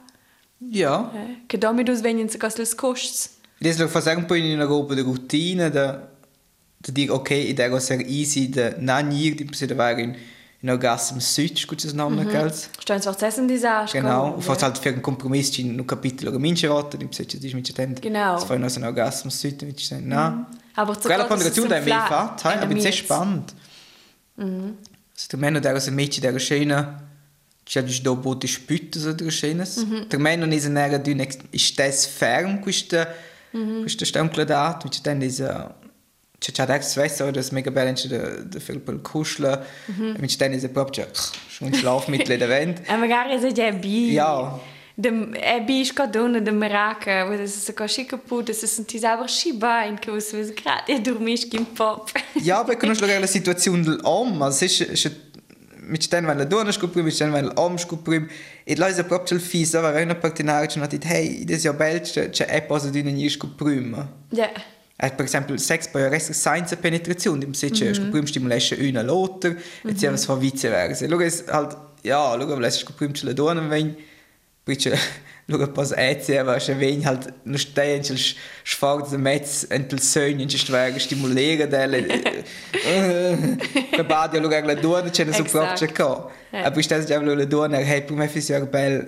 Ja. 0.58 1.12
Che 1.48 1.58
domi 1.58 1.84
dus 1.84 2.02
venien 2.02 2.30
se 2.30 2.38
cos 2.38 2.58
les 2.58 2.76
costs. 2.76 3.38
Das 3.58 3.80
ist 3.80 3.90
fast 3.90 4.08
ein 4.08 4.28
po 4.28 4.34
in 4.34 4.44
einer 4.44 4.68
grobe 4.68 5.02
Routine, 5.02 5.72
da 5.72 6.10
da 6.78 6.92
dico 6.92 7.16
ok, 7.16 7.32
ed 7.32 7.60
era 7.60 7.80
ser 7.80 8.02
easy 8.02 8.50
de 8.50 8.76
nanir, 8.80 9.36
di 9.36 9.48
si 9.54 9.66
da 9.66 9.96
in 10.65 10.69
in 10.69 10.71
Orgasm 10.71 11.19
Süd, 11.19 11.67
gut 11.67 11.84
das 11.84 11.93
Name 11.93 12.23
mhm. 12.23 12.30
gels. 12.30 12.69
Stehen 12.80 12.99
zwar 12.99 13.21
essen 13.21 13.47
die 13.47 13.58
Sache. 13.58 13.91
Genau, 13.91 14.32
und 14.34 14.43
fast 14.43 14.63
halt 14.63 14.78
für 14.80 14.89
einen 14.89 15.01
Kompromiss 15.01 15.58
in 15.60 15.80
ein 15.80 15.86
Kapitel 15.86 16.28
oder 16.28 16.39
minche 16.39 16.67
Rotte, 16.67 16.97
di 16.97 17.08
si 17.12 17.25
dis 17.25 17.54
mit 17.54 17.78
den. 17.78 17.93
Genau. 17.95 18.34
Das 18.34 18.49
war 18.49 18.58
noch 18.58 18.69
so 18.69 18.80
ein 18.80 18.86
Orgasm 18.86 19.30
Süd, 19.30 19.62
mit 19.62 19.80
ich 19.80 19.91
na. 20.01 20.30
Mhm. 20.32 20.45
Aber 20.75 20.99
zu 20.99 21.08
Quella 21.08 21.25
ponderazione 21.25 21.69
da 21.69 21.80
mi 21.80 21.91
fa, 21.91 22.36
hai, 22.43 22.62
aber 22.62 22.82
sehr 22.82 22.91
spannend. 22.91 23.54
Mhm. 24.38 24.78
Så 25.13 25.28
der 25.30 25.39
Männer 25.39 25.62
der 25.62 25.80
så 25.80 25.91
mycket 25.91 26.23
där 26.23 26.39
sköna 26.39 26.99
c'è 27.65 27.82
giù 27.84 28.04
dopo 28.04 28.34
di 28.34 28.47
spütte 28.47 28.99
so 28.99 29.13
der 29.13 29.32
schönes. 29.32 29.78
Mhm. 29.78 30.10
Der 30.10 30.19
Männer 30.19 30.51
ist 30.51 30.65
eine 30.65 30.99
dünne 30.99 31.28
ist 31.51 31.80
das 31.80 32.06
ferm 32.08 32.62
questa 32.62 33.08
Mhm. 33.54 33.82
questa 33.84 34.06
stamkladat 34.06 34.84
mit 34.84 35.06
den 35.06 35.19
diese 35.21 35.73
da 36.39 36.82
Schwester 36.82 37.32
das 37.32 37.52
mega 37.52 37.71
balance 37.71 38.08
der 38.08 38.43
der 38.43 38.62
viel 38.62 38.80
pel 38.80 39.00
kuschla 39.00 39.63
Mhm. 39.88 40.17
mit 40.19 40.39
den 40.39 40.52
diese 40.52 40.69
proper 40.69 41.08
schon 41.50 41.74
Schlafmittel 41.74 42.38
der 42.43 42.50
Wand. 42.50 42.82
E 42.88 42.98
magari 42.98 43.39
se 43.39 43.52
già 43.54 43.71
bi. 43.71 44.13
Ja. 44.13 44.60
Dem 44.98 45.34
e 45.34 45.62
bi 45.62 45.84
scadone 45.84 46.41
de 46.41 46.52
meraca, 46.52 47.28
wo 47.28 47.36
das 47.36 47.65
so 47.65 47.74
così 47.74 48.06
caputo, 48.06 48.54
se 48.54 48.67
senti 48.67 48.98
aber 49.06 49.28
schiba 49.28 49.84
in 49.86 50.00
che 50.00 50.12
us 50.12 50.32
vis 50.32 50.54
grad 50.54 50.88
e 50.88 51.02
dormisci 51.02 51.56
in 51.56 51.65
pop. 51.74 52.12
Ja, 52.36 52.60
aber 52.60 52.78
conosco 52.78 53.06
la 53.06 53.28
situazione 53.28 53.84
dell'om, 53.84 54.38
ma 54.38 54.52
se 54.52 54.67
se 54.67 55.12
mit 55.88 56.12
den 56.12 56.26
wenn 56.26 56.38
la 56.38 56.45
donna 56.45 56.71
scopri 56.71 57.04
mit 57.04 57.19
den 57.19 57.32
wenn 57.32 57.45
l'om 57.56 57.78
scopri 57.78 58.28
e 58.63 58.76
la 58.76 58.88
is 58.88 59.04
proprio 59.04 59.38
il 59.38 59.43
fisa 59.43 59.82
va 59.82 59.89
una 60.02 60.15
partenare 60.15 60.67
ci 60.67 60.80
nati 60.80 61.00
hey 61.04 61.43
des 61.45 61.63
ja 61.63 61.74
bel 61.74 62.00
c'è 62.02 62.30
c'è 62.30 62.45
è 62.45 62.62
posa 62.63 62.89
di 62.89 63.04
non 63.04 63.30
scopri 63.30 63.93
Ja. 64.32 64.52
Eh, 64.52 64.62
per 64.98 65.26
esempio, 65.26 65.58
sex 65.58 65.90
poi 65.90 66.08
resta 66.08 66.32
senza 66.32 66.78
penetrazione, 66.78 67.44
im 67.44 67.52
Sinne, 67.52 67.74
mm 67.74 67.92
-hmm. 67.92 67.96
scopriamo 67.96 68.28
stimulation 68.28 68.80
una 68.80 69.02
l'altra, 69.02 69.50
mm 69.50 69.58
-hmm. 69.84 70.14
e 70.14 70.18
si 70.18 70.26
fa 70.26 70.36
viceversa. 70.36 71.06
Allora, 71.06 71.26
halt, 71.48 71.78
ja, 72.02 72.30
allora, 72.30 72.58
lässt 72.60 72.80
scopriamo 72.80 73.14
la 73.24 73.34
donna, 73.34 73.62
wenn, 73.62 73.94
c'è, 74.78 74.98
allora, 75.48 75.68
poi 75.68 75.90
è 75.96 76.18
si, 76.22 76.42
ma 76.42 76.56
c'è 76.56 76.76
ven, 76.78 77.06
halt, 77.06 77.34
non 77.44 77.58
stai, 77.58 78.00
c'è 78.00 78.14
il 78.14 78.36
sforzo, 78.64 79.18
mezzo, 79.18 79.68
e 79.70 79.86
il 79.88 80.02
sogno, 80.02 80.46
c'è 80.46 80.58
stare, 80.58 80.98
stimolare 80.98 81.68
delle, 81.68 82.46
per 83.90 84.06
badi, 84.06 84.38
allora, 84.38 84.64
la 84.64 84.76
donna 84.76 85.10
c'è 85.10 85.30
so 85.34 85.44
proprio 85.44 85.92
qua. 85.92 86.32
E 86.52 86.72
poi 86.72 86.84
stai 86.84 87.06
già 87.06 87.22
la 87.22 87.46
donna, 87.46 87.80
hey, 87.80 88.04
prima 88.06 88.28
fisione 88.28 88.66
bella, 88.66 89.06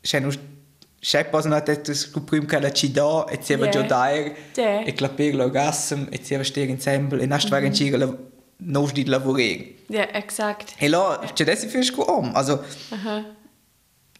c'è 0.00 0.20
non 0.20 0.56
c'è 1.00 1.24
poi 1.26 1.42
una 1.46 1.60
testa 1.60 1.94
scopriamo 1.94 2.46
che 2.46 2.58
la 2.60 2.72
ci 2.72 2.90
dà, 2.90 3.24
e 3.26 3.38
si 3.40 3.54
va 3.54 3.66
dare, 3.66 4.36
Yeah. 4.54 4.84
e 4.84 4.92
clapir 4.92 5.34
l'orgasm, 5.34 6.04
e 6.10 6.18
si 6.22 6.34
va 6.34 6.42
stare 6.44 6.66
insieme, 6.66 7.20
e 7.20 7.26
non 7.26 7.40
stare 7.40 7.66
in 7.66 7.72
giro, 7.72 8.30
non 8.58 8.90
di 8.92 9.04
lavorare. 9.06 9.74
Ja, 9.88 10.08
exakt. 10.12 10.74
E 10.78 10.88
là, 10.88 11.20
c'è 11.32 11.44
adesso 11.44 11.68
finisce 11.68 11.94
om, 11.96 12.32
also, 12.34 12.64
Aha. 12.90 13.24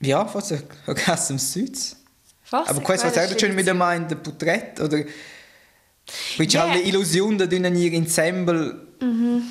ja, 0.00 0.24
forse 0.26 0.66
Orgasm 0.86 1.36
Süds. 1.36 1.96
Fast. 2.42 2.70
Aber 2.70 2.82
questo 2.82 3.08
quella 3.08 3.26
sagt 3.28 3.40
schon 3.40 3.54
mit 3.54 3.66
der 3.66 3.74
Mind 3.74 4.08
der 4.08 4.16
Porträt 4.16 4.80
oder 4.80 5.04
c'è 6.36 6.44
Yeah. 6.46 6.74
l'illusione 6.76 7.46
di 7.46 7.56
una 7.56 7.68
nier 7.68 7.92
ensemble 7.92 8.86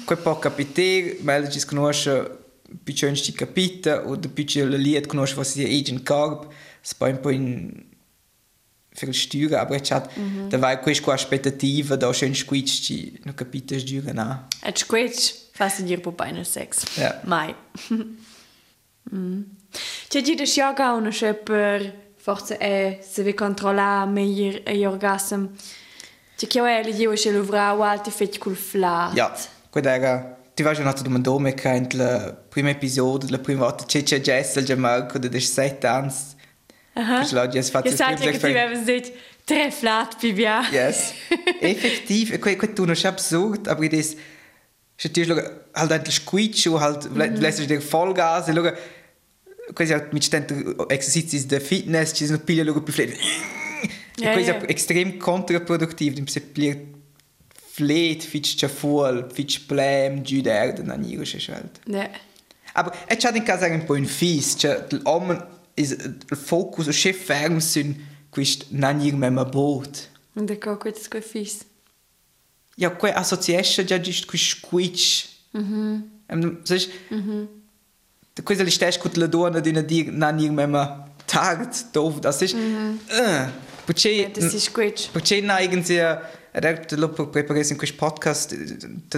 che 0.05 0.15
può 0.15 0.39
capire, 0.39 1.17
ma 1.21 1.47
ci 1.47 1.63
conosce 1.65 2.37
più 2.83 2.93
c'è 2.93 3.13
sti 3.15 3.31
capita 3.33 4.07
o 4.07 4.15
da 4.15 4.27
più 4.27 4.43
c'è 4.45 4.63
la 4.63 4.75
lied 4.77 5.05
conosce 5.05 5.35
was 5.35 5.51
sie 5.51 5.65
agent 5.65 6.01
carb, 6.03 6.47
spa 6.87 7.07
un 7.07 7.19
po' 7.19 7.29
in 7.29 7.85
für 8.93 9.13
stüre, 9.13 9.59
aber 9.59 9.79
c'è 9.79 10.01
da 10.49 10.57
vai 10.57 10.81
questa 10.81 11.11
aspettativa 11.11 11.95
da 11.95 12.11
schön 12.13 12.33
squitch 12.33 12.91
no 13.25 13.33
capita 13.33 13.77
stüre 13.77 14.13
na. 14.13 14.47
Et 14.63 14.77
squitch, 14.77 15.33
fast 15.53 15.83
dir 15.83 16.01
po 16.01 16.11
beine 16.11 16.43
sex. 16.43 16.83
Ja. 16.95 17.21
Mai. 17.25 17.53
mm. 19.13 19.41
C'è 20.07 20.21
di 20.21 20.35
des 20.35 20.55
yoga 20.55 20.93
una 20.93 21.11
per 21.43 22.13
forse 22.15 22.57
è 22.57 22.99
se 23.01 23.21
vi 23.21 23.33
controlla 23.33 24.05
meglio 24.05 24.61
gli 24.65 24.85
orgasm. 24.85 25.45
C'è 26.35 26.47
che 26.47 26.59
è 26.59 26.83
lì 26.83 26.95
io 26.95 27.13
c'è 27.13 27.31
l'uvra 27.31 27.75
o 27.75 27.83
altri 27.83 28.11
feci 28.11 28.39
col 28.39 28.55
flat. 28.55 29.13
Ja, 29.13 29.31
quella 29.69 29.93
era 29.93 30.35
Ti 30.53 30.63
vai 30.63 30.73
già 30.73 30.81
una 30.81 31.19
domenica 31.19 31.71
in 31.73 31.87
la 31.91 32.33
prima 32.33 32.71
episodio, 32.71 33.29
la 33.29 33.37
prima 33.37 33.65
volta 33.65 33.85
c'è 33.85 34.01
c'è 34.01 34.19
Jess, 34.21 34.59
già 34.63 34.75
Marco 34.75 35.19
da 35.19 35.27
17 35.27 35.85
anni. 35.85 36.11
Aha. 36.97 37.17
Questa 37.17 37.35
là, 37.35 37.47
Jess 37.47 37.69
fa 37.69 37.81
Che 37.81 37.95
sai 37.95 38.15
che 38.15 38.37
ti 38.37 38.45
avevi 38.45 38.83
detto 38.83 39.11
tre 39.43 39.71
flat 39.71 40.17
pibia. 40.17 40.67
Yes. 40.71 41.13
Effektiv, 41.61 42.33
e 42.33 42.39
que 42.39 42.73
tu 42.73 42.85
non 42.85 42.95
è 42.95 43.07
absurd, 43.07 43.67
aber 43.67 43.87
das 43.87 44.15
ti 44.95 45.25
loga 45.25 45.61
halt 45.73 45.91
ein 45.91 46.11
squitch 46.11 46.67
o 46.67 46.79
halt 46.79 47.07
lässt 47.15 47.59
dir 47.59 47.81
Vollgas, 47.81 48.47
loga 48.47 48.73
quasi 49.73 49.93
halt 49.93 50.11
mit 50.11 50.23
stento 50.23 50.87
exercizi 50.89 51.45
de 51.45 51.59
fitness, 51.59 52.13
ci 52.13 52.25
sono 52.25 52.39
pille 52.39 52.63
loga 52.63 52.81
più 52.81 52.93
flet. 52.93 53.15
Ja, 54.15 54.35
ja. 54.35 54.57
è 54.57 54.65
extrem 54.71 55.17
kontraproduktiv, 55.17 56.15
dem 56.15 56.25
se 56.25 56.41
plir 56.41 56.75
flet 57.77 58.23
fitch 58.23 58.57
cha 58.57 58.67
fuol, 58.67 59.27
fitch 59.31 59.67
plem, 59.67 60.23
giù 60.23 60.41
d'erde 60.41 60.81
na 60.83 60.95
nirische 60.95 61.37
Welt. 61.51 61.79
Ja. 61.85 62.09
Aber 62.73 62.91
es 63.07 63.23
hat 63.23 63.35
in 63.35 63.43
casa 63.43 63.67
un 63.67 63.85
po' 63.85 63.93
un 63.93 64.05
fis, 64.05 64.55
cioè 64.57 64.87
l'uomo 65.77 65.81
is 65.81 65.91
il 65.91 66.37
focus 66.37 66.87
o 66.87 66.91
chef 66.91 67.25
ferm 67.25 67.59
sun 67.61 67.95
quist 68.31 68.71
nan 68.71 69.01
ir 69.01 69.15
mema 69.15 69.43
boot. 69.43 70.09
Und 70.35 70.47
der 70.47 70.59
Koko 70.59 70.89
ist 70.89 71.09
gut 71.09 71.23
fies. 71.23 71.65
Ja, 72.75 72.89
quei 72.89 73.15
associesce 73.15 73.83
già 73.85 73.97
giust 73.97 74.27
quist 74.27 74.57
squitch. 74.57 75.29
Mhm. 75.53 76.03
Um, 76.29 76.57
sag, 76.63 76.81
mhm. 77.09 77.47
Da 78.35 78.43
questa 78.43 78.63
li 78.63 78.71
stes 78.71 78.99
cut 78.99 79.17
la 79.17 79.27
donna 79.27 79.59
di 79.59 79.71
dir 79.71 80.11
nan 80.11 80.37
tagt 81.25 81.95
doof, 81.95 82.21
das 82.21 82.41
ist. 82.41 82.55
Mhm. 82.55 82.99
Uh, 83.09 83.47
perché 83.85 84.29
Das 84.33 84.53
ist 84.53 84.73
gut. 84.73 85.09
perché 85.13 85.41
na 85.41 85.59
irgendwie 85.59 86.01
Ed 86.51 86.91
lo 86.97 87.09
preparare 87.09 87.67
in 87.69 87.77
questo 87.77 87.97
podcast, 87.97 88.55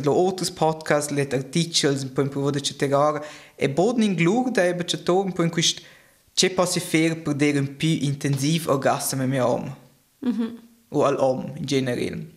lo 0.04 0.12
outros 0.12 0.52
podcast, 0.52 1.12
le 1.12 1.26
articoli, 1.32 1.98
un 2.02 2.12
po' 2.12 2.22
in 2.22 2.28
provo 2.28 2.52
di 2.52 2.62
cercare, 2.62 3.24
e 3.56 3.70
boden 3.70 4.04
in 4.04 4.16
glur 4.16 4.52
da 4.52 4.66
ebe 4.66 4.84
c'è 4.84 5.02
to 5.04 5.22
un 5.22 5.32
po' 5.32 5.44
in 5.44 5.50
questo 5.50 5.82
c'è 6.40 6.52
posso 6.52 6.80
fare 6.80 7.18
per 7.18 7.34
dare 7.34 7.60
un 7.60 7.76
più 7.76 7.90
intensivo 7.90 8.72
orgasmo 8.72 9.28
mio 9.28 9.46
uomo. 9.46 9.78
Mm 10.26 10.32
-hmm. 10.32 10.56
O 10.92 11.06
all'uomo 11.06 11.54
in 11.58 11.66
generale. 11.66 12.28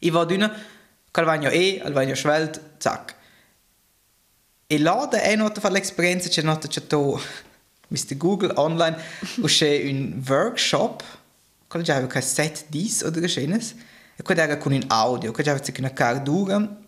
I 0.00 0.10
vado 0.10 0.26
d'una, 0.26 0.52
qual 1.10 1.24
vagno 1.24 1.48
e, 1.48 1.80
al 1.82 1.94
vagno 1.94 2.14
svelt, 2.14 2.60
zac. 2.76 3.14
E 4.66 4.78
là 4.78 5.08
è 5.08 5.36
nota 5.36 5.58
fare 5.62 5.72
l'esperienza, 5.72 6.28
c'è 6.28 6.42
nota 6.42 6.68
c'è 6.68 6.86
to, 6.86 7.18
Mr. 7.88 8.14
Google 8.18 8.52
online, 8.56 8.98
o 9.40 9.46
c'è 9.46 9.88
un 9.88 10.22
workshop, 10.28 11.02
qual 11.66 11.82
già 11.82 11.96
aveva 11.96 12.20
set 12.20 12.66
dis 12.68 13.00
oder 13.00 13.26
schenes. 13.26 13.74
E 14.16 14.22
quella 14.22 14.42
era 14.42 14.58
con 14.58 14.72
un 14.72 14.84
audio, 14.88 15.32
quella 15.32 15.54
già 15.54 15.58
aveva 15.58 15.78
una 15.78 15.94
cardura, 15.94 16.82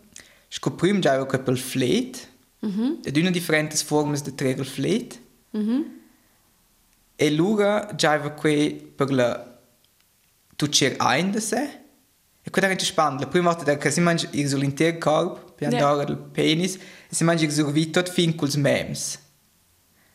scopriamo 0.49 0.99
già 0.99 1.13
aveva 1.13 1.25
quel 1.25 1.57
flet, 1.57 2.27
mm 2.63 2.69
-hmm. 2.69 3.07
ed 3.07 3.17
una 3.17 3.31
differenti 3.31 3.75
forme 3.83 4.19
di 4.21 4.35
trigger 4.35 4.67
flet. 4.67 5.19
Mm 5.57 5.67
-hmm. 5.67 5.96
E 7.19 7.31
l'ura 7.31 7.89
già 7.95 8.11
aveva 8.11 8.29
qui 8.29 8.93
per 8.95 9.11
la 9.11 9.57
tu 10.55 10.67
c'er 10.69 10.95
ein 10.99 11.31
da 11.31 11.39
se. 11.39 11.81
E 12.41 12.49
quella 12.49 12.69
era 12.69 12.79
spannend. 12.79 13.21
La 13.21 13.27
prima 13.27 13.51
volta 13.51 13.75
che 13.75 13.91
si 13.91 14.01
mangia 14.01 14.27
il 14.31 14.47
sull'intero 14.47 14.97
corpo, 14.99 15.53
per 15.53 15.67
andare 15.67 16.03
al 16.03 16.17
penis, 16.17 16.75
e 16.75 17.15
si 17.15 17.23
mangia 17.23 17.45
il 17.45 17.51
survito 17.51 18.03
fin 18.03 18.35
con 18.35 18.49
i 18.53 18.57
memes. 18.59 19.19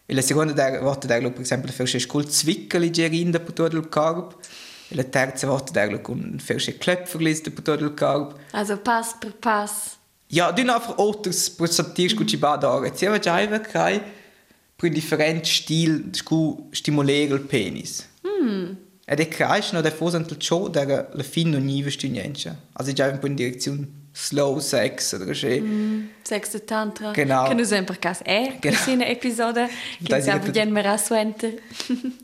E 0.07 0.15
la 0.15 0.21
seconda 0.21 0.81
volta 0.81 1.07
der, 1.07 1.33
per 1.33 1.43
esempio, 1.43 1.73
fece 1.73 2.07
col 2.07 2.29
zwiccoli 2.29 2.91
gerinda 2.91 3.38
per 3.41 3.53
tutto 3.53 3.77
il 3.77 3.88
corpo. 3.88 4.38
E 4.88 4.95
la 4.95 5.05
terza 5.05 5.47
volta 5.47 5.73
der, 5.73 6.01
con 6.01 6.37
fece 6.38 6.77
klöpferlis 6.77 7.41
per 7.41 7.53
tutto 7.53 7.73
il 7.73 7.95
corpo. 7.95 8.38
Also 8.53 8.79
Pass 8.79 9.17
per 9.19 9.35
Pass. 9.35 9.99
Ja, 10.29 10.51
du 10.51 10.62
einfach 10.62 10.99
Autos 10.99 11.51
per 11.51 11.69
sentirsi 11.69 12.15
con 12.15 12.27
i 12.29 12.37
badare. 12.37 12.88
E 12.88 12.97
si 12.97 13.05
aveva 13.05 13.21
già 13.21 13.35
aveva 13.35 13.61
kai 13.61 14.01
per 14.83 14.90
un 14.90 14.95
differente 14.95 15.49
stil 15.49 16.09
scu 16.11 16.68
stimolare 16.73 17.35
il 17.35 17.40
penis. 17.40 18.09
Mm. 18.27 18.73
E 19.05 19.14
det 19.14 19.29
kreis 19.29 19.71
no 19.73 19.81
der 19.81 19.92
fosant 19.92 20.31
il 20.31 20.38
ciò 20.38 20.68
der 20.68 21.09
la 21.12 21.23
fin 21.23 21.51
non 21.51 21.64
nive 21.64 21.90
stu 21.90 22.09
niente. 22.09 22.57
Also 22.73 22.92
già 22.92 23.07
un 23.07 23.18
in 23.23 23.35
direzione 23.35 23.87
slow 24.12 24.59
sex 24.59 25.12
oder 25.12 25.35
so. 25.35 25.47
Mm. 25.47 26.09
Sexte 26.23 26.64
Tantra. 26.64 27.12
Genau. 27.12 27.47
Che 27.47 27.55
non 27.55 27.64
sempre 27.64 27.97
cas 27.99 28.23
è. 28.23 28.59
Genau. 28.61 28.88
In 28.88 29.03
episode. 29.03 29.68
Che 30.03 30.21
sì, 30.23 30.51
gen 30.51 30.71
mera 30.71 30.97
suenter. 30.97 31.55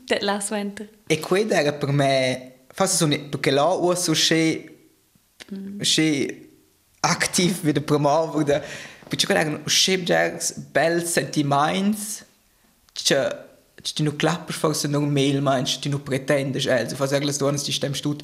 Det 0.05 0.21
la 0.21 0.39
suenter. 0.39 0.89
E 1.07 1.19
quello 1.19 1.53
era 1.53 1.73
per 1.73 1.89
me, 1.91 2.65
forse 2.71 2.97
sono, 2.97 3.17
perché 3.29 3.49
là 3.49 3.65
ho 3.65 3.95
so 3.95 4.13
che, 4.13 4.89
che 5.79 6.49
aktiv 6.99 7.63
wieder 7.63 7.81
promover, 7.83 8.43
da, 8.43 8.61
perché 9.07 9.25
quello 9.25 9.41
erano 9.41 9.61
che 9.63 10.03
già 10.03 10.37
bel 10.69 11.03
sentimenti, 11.03 12.27
che 13.03 14.03
nu 14.03 14.15
klapper 14.15 14.53
forse 14.53 14.87
non 14.87 15.09
mail 15.09 15.41
meinst, 15.41 15.81
die 15.81 15.91
nu 15.91 15.99
pretendes, 15.99 16.67
also, 16.67 16.95
forse 16.95 17.15
erglas 17.15 17.37
du 17.37 17.47
anas, 17.47 17.63
die 17.63 17.73
stemmst 17.73 18.03
du, 18.03 18.15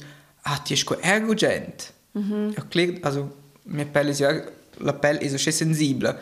ah, 0.42 0.58
die 0.66 0.74
ist 0.74 0.86
go 0.86 0.94
ergogent. 1.00 1.92
Mhm. 2.12 2.54
Ja, 2.56 2.62
klar, 2.68 2.88
also, 3.02 3.30
mia 3.64 3.84
pelle 3.84 4.10
ist 4.10 4.20
ja, 4.20 4.30
la 4.78 4.92
pelle 4.92 5.20
ist 5.20 5.38
so 5.38 5.50
sensibile. 5.50 6.18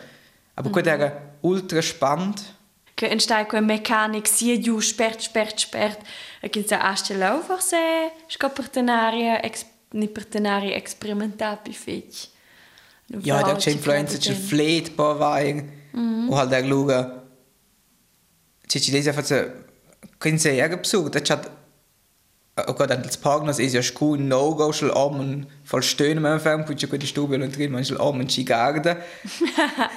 Aber 0.55 0.69
mhm. 0.69 0.87
era 0.87 1.11
ultra 1.41 1.81
spannend. 1.81 2.41
Che 2.95 3.07
entsteigt 3.07 3.53
eine 3.53 3.65
Mechanik, 3.65 4.27
sia 4.27 4.57
giù, 4.57 4.79
spert, 4.79 5.21
spert, 5.21 5.59
spert. 5.59 5.99
E 6.41 6.49
che 6.49 6.63
sa 6.65 6.79
asce 6.79 7.13
forse 7.45 7.77
scopertenaria, 8.27 9.43
ex, 9.43 9.65
ni 9.91 10.07
pertenaria 10.07 10.75
experimentar 10.75 11.61
pi 11.61 11.73
fetch. 11.73 12.29
Ja, 13.21 13.43
der 13.43 13.57
c'è 13.57 13.71
influenza 13.71 14.17
c'è 14.17 14.33
fleet 14.33 14.95
po 14.95 15.15
vai. 15.17 15.63
O 16.29 16.35
halt 16.37 16.49
der 16.51 16.63
luga. 16.63 17.24
C'è 18.67 18.79
ci 18.79 18.91
desa 18.91 19.13
fatsa 19.13 19.45
Kein 20.19 20.37
sehr 20.37 20.71
absurd. 20.71 21.15
Das 21.15 21.29
hat 21.29 21.49
auch 22.55 22.75
gerade 22.75 22.97
als 22.97 23.17
Partner 23.17 23.49
ist 23.49 23.73
ja 23.73 23.83
schon 23.83 24.29
No-Go, 24.29 24.71
schon 24.71 24.91
am 24.91 25.45
voll 25.65 25.83
stöhnen 25.83 26.19
am 26.19 26.33
Anfang, 26.33 26.67
weil 26.67 26.77
ich 26.77 26.89
gute 26.89 27.05
Stube 27.05 27.35
und 27.35 27.55
drin, 27.55 27.71
man 27.71 27.83
schon 27.83 27.99
am 27.99 28.19
und 28.19 28.31
Schigarde. 28.31 28.97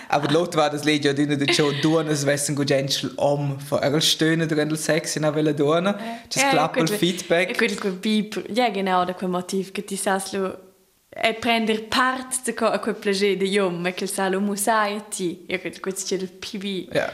Aber 0.08 0.28
laut 0.32 0.56
war 0.56 0.68
das 0.68 0.84
Lied 0.84 1.04
ja 1.04 1.12
dünner, 1.12 1.36
das 1.36 1.54
schon 1.54 1.80
tun, 1.80 2.08
als 2.08 2.26
wäre 2.26 2.54
gut 2.54 2.70
schon 2.90 3.16
am 3.16 3.60
von 3.60 3.78
erl 3.80 4.02
stöhnen 4.02 4.48
drin, 4.48 4.74
Sex 4.74 5.14
in 5.14 5.22
der 5.22 5.56
tun. 5.56 5.84
Das 5.84 6.42
ja, 6.42 6.50
klappt 6.50 6.90
Feedback. 6.90 7.56
Gut, 7.56 7.80
gut, 7.80 8.02
Bib. 8.02 8.44
Ja, 8.52 8.70
genau, 8.70 9.04
da 9.04 9.12
kommt 9.12 9.32
Motiv, 9.32 9.72
que 9.72 9.82
ti 9.82 9.94
sas 9.94 10.32
lo 10.32 10.54
e 11.22 11.32
prender 11.34 11.88
part 11.88 12.44
de 12.44 12.52
co 12.52 12.66
a 12.66 12.78
quel 12.78 12.94
plager 12.94 13.36
de 13.36 13.46
jom, 13.46 13.80
ma 13.82 13.92
quel 13.92 14.08
salo 14.08 14.40
musaiati. 14.40 15.44
Ja, 15.48 15.58
gut, 15.58 15.80
gut, 15.80 15.94
c'è 15.94 16.16
il 16.16 16.28
PB. 16.28 16.94
Ja. 16.94 17.10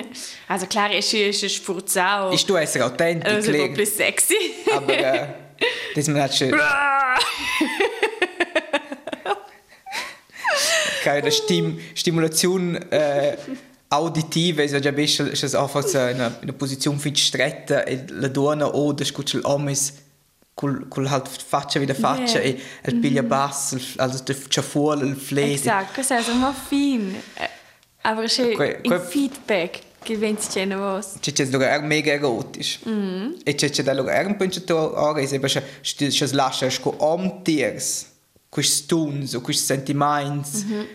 also 0.48 0.66
klar, 0.66 0.92
ist 0.92 1.12
ist 1.14 1.54
sforzao. 1.54 2.32
Ist 2.32 2.48
du 2.48 2.56
essere 2.56 2.84
authentisch, 2.84 3.32
Also 3.32 3.52
ein 3.52 3.74
bisschen 3.74 3.96
sexy. 3.96 4.54
Aber 4.74 4.92
äh, 4.92 5.26
das 5.94 6.08
man 6.08 6.22
hat 6.22 6.34
schon 6.34 6.52
keine 11.02 11.32
Stim 11.32 11.78
Stimulation 11.94 12.76
äh, 12.90 13.36
auditive, 13.88 14.62
also 14.62 14.80
già 14.80 14.90
bist 14.90 15.20
ist 15.20 15.44
es 15.44 15.54
einfach 15.54 15.84
in 15.84 15.96
einer, 15.96 16.26
in 16.26 16.42
einer 16.42 16.52
Position 16.52 16.98
viel 16.98 17.16
stretta 17.16 17.86
e 17.86 18.04
la 18.08 18.28
donna 18.28 18.66
o 18.74 18.92
da 18.92 19.04
scuccia 19.04 19.38
l'omis 19.38 20.05
col, 20.56 20.88
col 20.88 21.06
halt 21.06 21.28
faccia 21.28 21.78
wieder 21.80 21.94
faccia 21.94 22.40
yeah. 22.40 22.56
e 22.82 22.90
il 22.90 22.96
piglia 22.96 23.22
mm 23.22 23.28
basso, 23.28 23.78
also 23.96 24.22
der 24.22 24.34
fuori 24.34 25.06
il 25.06 25.16
flete. 25.16 25.52
Esatto, 25.52 25.92
questo 25.92 26.14
è 26.14 26.24
un 26.30 26.54
fin. 26.54 27.22
Aber 28.00 28.26
c'è 28.26 28.54
que, 28.54 28.80
que, 28.80 28.98
feedback 29.00 29.82
che 30.02 30.16
venti 30.16 30.46
c'è 30.46 30.64
una 30.64 30.78
voce. 30.78 31.18
C'è 31.20 31.32
c'è 31.32 31.44
sogar 31.44 31.82
mega 31.82 32.12
erotisch. 32.12 32.80
Mm. 32.88 33.32
E 33.44 33.54
c'è 33.54 33.68
c'è 33.68 33.82
da 33.82 33.92
logar 33.92 34.26
un 34.26 34.36
punto 34.36 34.98
ora 34.98 35.20
è 35.20 35.26
sempre 35.26 35.50
c'è 35.50 35.62
c'è 35.82 36.26
lascia 36.32 36.70
sco 36.70 36.94
om 36.98 37.42
tiers, 37.42 38.06
quis 38.48 38.86
tuns 38.86 39.34
o 39.34 39.42
quis 39.42 39.62
sentiments. 39.62 40.64
Mm 40.64 40.72
-hmm. 40.72 40.86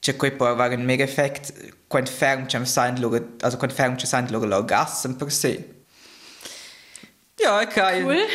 C'è 0.00 0.16
quei 0.16 0.32
può 0.32 0.48
avere 0.48 0.74
un 0.74 0.84
mega 0.84 1.04
effect 1.04 1.52
quando 1.86 2.10
ferm 2.10 2.46
c'è 2.46 2.64
sein 2.64 2.98
logo, 2.98 3.36
also 3.40 3.56
quando 3.58 3.76
ferm 3.76 3.94
c'è 3.94 4.06
sein 4.06 4.26
logo 4.30 4.46
l'orgasm 4.46 5.12
per 5.12 5.30
sé. 5.30 5.73
Ja, 7.44 7.60
okay. 7.60 8.02
Cool. 8.02 8.26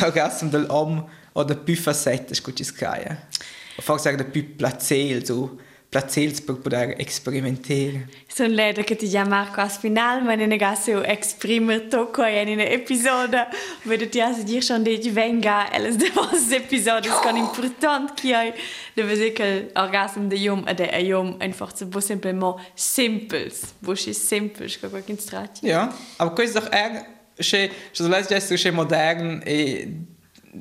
L'orgasm 0.00 0.48
del 0.48 0.66
om 0.68 1.08
oder 1.34 1.56
più 1.56 1.76
facette, 1.76 2.34
scusi 2.34 2.64
scaia. 2.64 3.28
O 3.76 3.82
forse 3.82 4.08
era 4.08 4.24
più 4.24 4.56
placel, 4.56 5.24
so 5.24 5.56
placels 5.88 6.40
per 6.40 6.56
poter 6.56 6.96
sperimentare. 7.08 8.08
Sono 8.26 8.52
leider 8.52 8.82
che 8.82 8.96
ti 8.96 9.06
chiamo 9.06 9.30
Marco 9.30 9.60
al 9.60 9.70
final, 9.70 10.24
ma 10.24 10.34
non 10.34 10.50
è 10.50 10.58
che 10.58 10.76
so 10.76 11.04
esprimere 11.04 11.86
tocco 11.86 12.24
in 12.24 12.48
un 12.48 12.60
episodio, 12.60 13.46
vedo 13.84 14.08
ti 14.08 14.20
has 14.20 14.42
dir 14.42 14.62
schon 14.62 14.82
dich 14.82 15.12
venga, 15.12 15.70
alles 15.70 15.96
de 15.96 16.10
was 16.16 16.50
episodio 16.50 17.12
ist 17.12 17.24
important 17.36 18.14
che 18.14 18.34
hai 18.34 18.52
deve 18.94 19.14
dire 19.14 19.32
che 19.32 19.70
l'orgasm 19.74 20.26
de 20.26 20.36
yom 20.36 20.64
ed 20.66 20.80
è 20.80 20.98
yom 20.98 21.36
einfach 21.38 21.72
so 21.72 21.88
simplement 22.00 22.56
simples, 22.74 23.74
bo 23.78 23.92
è 23.92 24.12
simples, 24.12 24.78
che 24.78 24.88
qualche 24.88 25.16
strati. 25.18 25.66
Ja, 25.66 25.94
aber 26.16 26.34
questo 26.34 26.68
è 26.68 27.14
še, 27.38 27.70
še 27.92 28.04
zelo 28.04 28.16
je 28.16 28.56
še 28.56 28.70
modern 28.72 29.42
e 29.44 29.58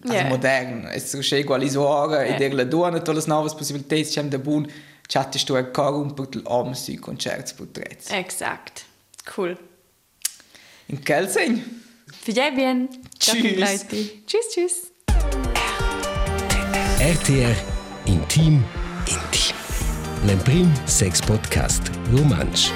yeah. 0.03 0.27
modern, 0.29 0.87
è 0.91 0.99
še 0.99 1.39
egualizzare 1.43 2.25
yeah. 2.25 2.35
e 2.35 2.37
delle 2.37 2.67
due 2.67 2.91
tutte 2.91 3.13
le 3.13 3.23
nuove 3.27 3.53
possibilità 3.55 3.95
c'è 3.95 4.23
da 4.23 4.37
buon 4.37 4.67
chatte 5.07 5.37
sto 5.37 5.55
a 5.55 5.63
carum 5.63 6.13
per 6.13 6.27
l'om 6.43 6.73
si 6.73 6.97
concerts 6.97 7.53
per 7.53 7.67
tre. 7.67 7.97
Exakt. 8.09 8.85
Cool. 9.35 9.57
In 10.87 11.03
Kelsing. 11.03 11.63
Für 12.21 12.33
bien. 12.51 12.89
Tschüss. 13.19 13.85
Tschüss, 14.25 14.49
tschüss. 14.51 14.91
RTR 16.99 17.55
Intim 18.05 18.63
Intim. 19.05 19.55
L'Emprim 20.25 20.71
Sex 20.87 21.21
Podcast 21.21 21.91
Romansch. 22.11 22.71